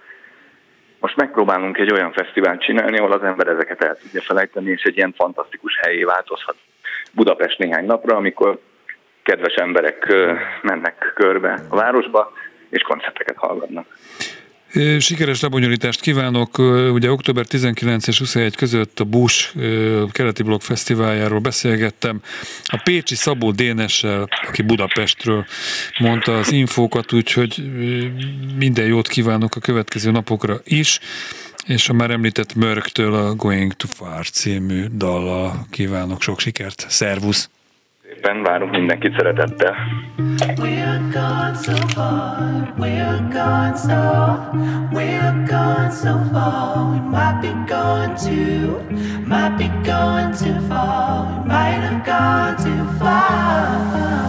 most 1.00 1.16
megpróbálunk 1.16 1.78
egy 1.78 1.92
olyan 1.92 2.12
fesztivált 2.12 2.62
csinálni, 2.62 2.98
ahol 2.98 3.12
az 3.12 3.24
ember 3.24 3.48
ezeket 3.48 3.84
el 3.84 3.98
tudja 3.98 4.22
felejteni, 4.22 4.70
és 4.70 4.84
egy 4.84 4.98
ilyen 4.98 5.14
fantasztikus 5.18 5.80
helyé 5.82 6.04
változhat 6.04 6.56
Budapest 7.12 7.58
néhány 7.58 7.86
napra, 7.86 8.16
amikor 8.16 8.60
kedves 9.24 9.54
emberek 9.54 10.14
mennek 10.62 11.12
körbe 11.16 11.60
a 11.70 11.76
városba, 11.76 12.32
és 12.70 12.82
koncerteket 12.82 13.38
hallgatnak. 13.38 13.86
Sikeres 15.00 15.42
lebonyolítást 15.42 16.02
kívánok. 16.02 16.58
Ugye 16.92 17.12
október 17.12 17.46
19 17.46 18.08
és 18.08 18.18
21 18.18 18.56
között 18.56 19.00
a 19.00 19.04
Bush 19.04 19.56
keleti 20.12 20.44
blokk 20.44 20.62
fesztiváljáról 20.62 21.40
beszélgettem. 21.40 22.22
A 22.64 22.82
Pécsi 22.84 23.16
Szabó 23.16 23.52
Dénessel, 23.52 24.30
aki 24.48 24.62
Budapestről 24.62 25.46
mondta 26.00 26.38
az 26.38 26.52
infókat, 26.52 27.14
úgyhogy 27.14 27.72
minden 28.58 28.86
jót 28.86 29.08
kívánok 29.08 29.56
a 29.56 29.60
következő 29.60 30.12
napokra 30.12 30.62
is 30.64 31.00
és 31.66 31.90
a 31.90 31.94
már 31.94 32.12
említett 32.12 32.56
Mörktől 32.56 33.14
a 33.14 33.36
Going 33.36 33.74
to 33.74 33.88
Far 33.88 34.30
című 34.30 34.86
dallal 34.86 35.68
kívánok 35.70 36.22
sok 36.22 36.40
sikert. 36.40 36.86
Szervusz! 36.90 37.50
Várunk 38.44 38.72
mindenkit 38.72 39.14
szeretettel. 39.18 39.76
We're 40.58 41.00
gone 41.12 41.56
so 41.56 41.76
far, 41.88 42.74
we're 42.78 43.28
gone 43.30 43.76
so, 43.76 44.50
we're 44.92 45.46
gone 45.46 45.92
so 45.92 46.18
far. 46.32 46.92
We 46.92 47.00
might 47.00 47.42
be 47.42 47.52
going 47.66 48.16
too, 48.16 48.82
might 49.26 49.58
be 49.58 49.68
too 50.38 50.60
far. 50.68 51.44
We 51.44 51.48
might 51.48 51.82
have 51.82 52.06
gone 52.06 52.56
too 52.56 52.98
far. 53.00 54.27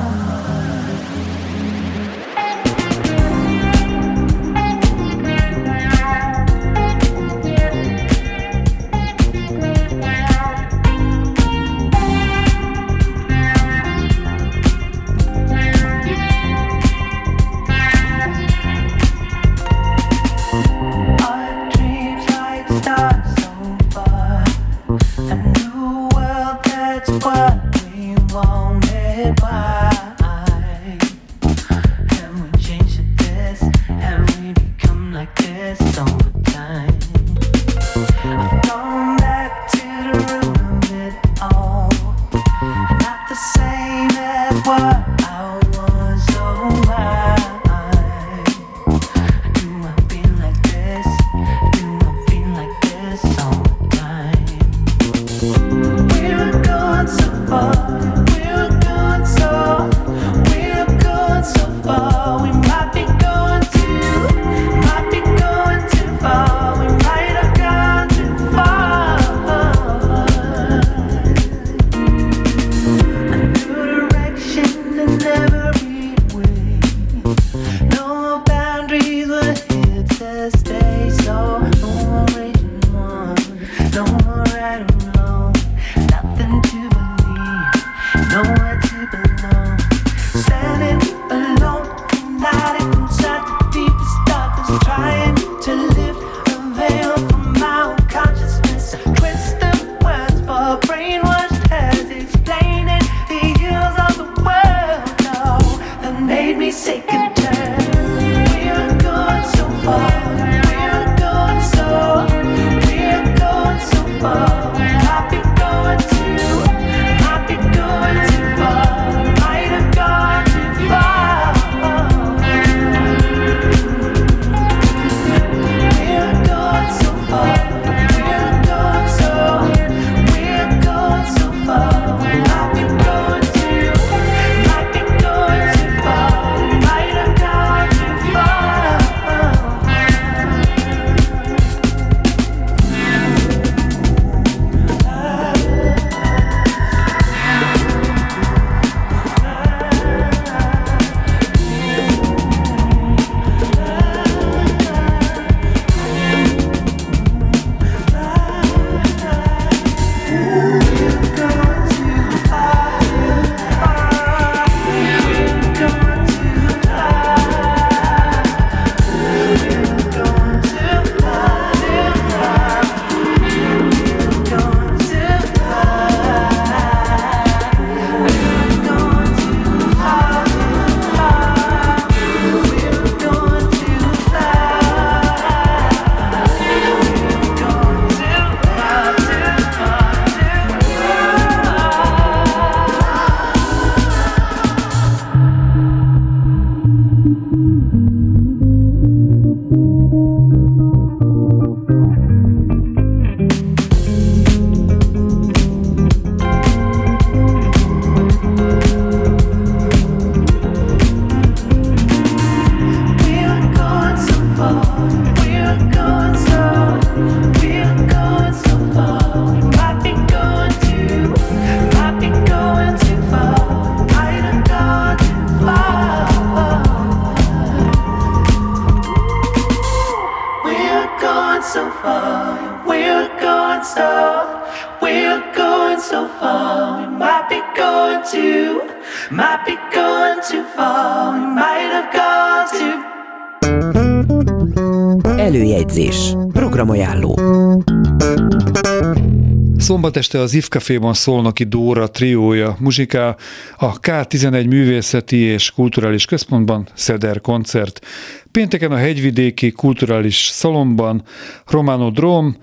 Szombat 249.99 250.17
este 250.17 250.39
az 250.39 250.55
IF 250.55 250.69
Caféban 250.69 251.15
Szolnoki 251.15 251.65
Dóra 251.65 252.11
triója 252.11 252.77
muzsikál, 252.81 253.37
a 253.77 254.01
K11 254.01 254.69
Művészeti 254.69 255.37
és 255.37 255.71
Kulturális 255.71 256.25
Központban 256.25 256.89
Szeder 256.95 257.41
koncert. 257.41 258.07
Pénteken 258.51 258.93
a 258.93 258.97
Hegyvidéki 258.97 259.71
Kulturális 259.71 260.49
Szalomban 260.53 261.23
Romano 261.67 262.11
Drom, 262.11 262.57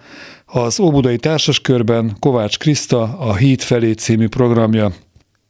az 0.46 0.80
Óbudai 0.80 1.18
Társaskörben 1.18 2.16
Kovács 2.20 2.58
Kriszta 2.58 3.18
a 3.20 3.36
Híd 3.36 3.62
felé 3.62 3.92
című 3.92 4.28
programja. 4.28 4.92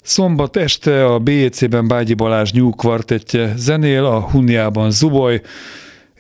Szombat 0.04 0.56
este 0.56 1.06
a 1.06 1.20
BEC-ben 1.20 1.88
Bágyi 1.88 2.14
Balázs 2.14 2.52
Nyú 2.52 2.70
kvartettje 2.70 3.54
zenél, 3.58 4.06
a 4.06 4.20
Hunniában 4.20 4.92
Zuboly, 4.92 5.42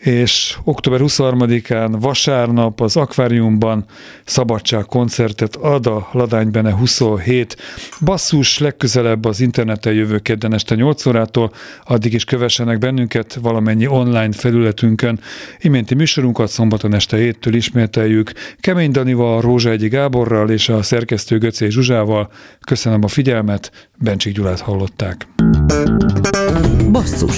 és 0.06 0.58
október 0.64 1.00
23-án 1.04 1.96
vasárnap 2.00 2.82
az 2.82 2.98
akváriumban 2.98 3.86
szabadság 4.26 4.86
koncertet 4.86 5.56
ad 5.56 5.86
a 5.86 6.10
Ladánybene 6.12 6.72
27. 6.72 7.58
Basszus 8.02 8.58
legközelebb 8.60 9.26
az 9.26 9.40
interneten 9.40 9.94
jövő 9.94 10.20
kedden 10.20 10.54
este 10.54 10.76
8 10.76 11.06
órától, 11.06 11.52
addig 11.86 12.14
is 12.14 12.24
kövessenek 12.24 12.78
bennünket 12.78 13.38
valamennyi 13.42 13.88
online 13.88 14.32
felületünkön. 14.32 15.20
Iménti 15.60 15.96
műsorunkat 15.96 16.50
szombaton 16.50 16.94
este 16.94 17.18
7-től 17.18 17.52
ismételjük. 17.52 18.32
Kemény 18.60 18.92
Danival, 18.92 19.42
Rózsa 19.42 19.70
Egyi 19.70 19.88
Gáborral 19.88 20.50
és 20.50 20.70
a 20.70 20.84
szerkesztő 20.84 21.38
Göcé 21.38 21.70
Zsuzsával. 21.70 22.32
Köszönöm 22.66 23.04
a 23.04 23.08
figyelmet, 23.08 23.90
Bencsik 23.98 24.34
Gyulát 24.34 24.60
hallották. 24.60 25.28
Basszus 26.92 27.38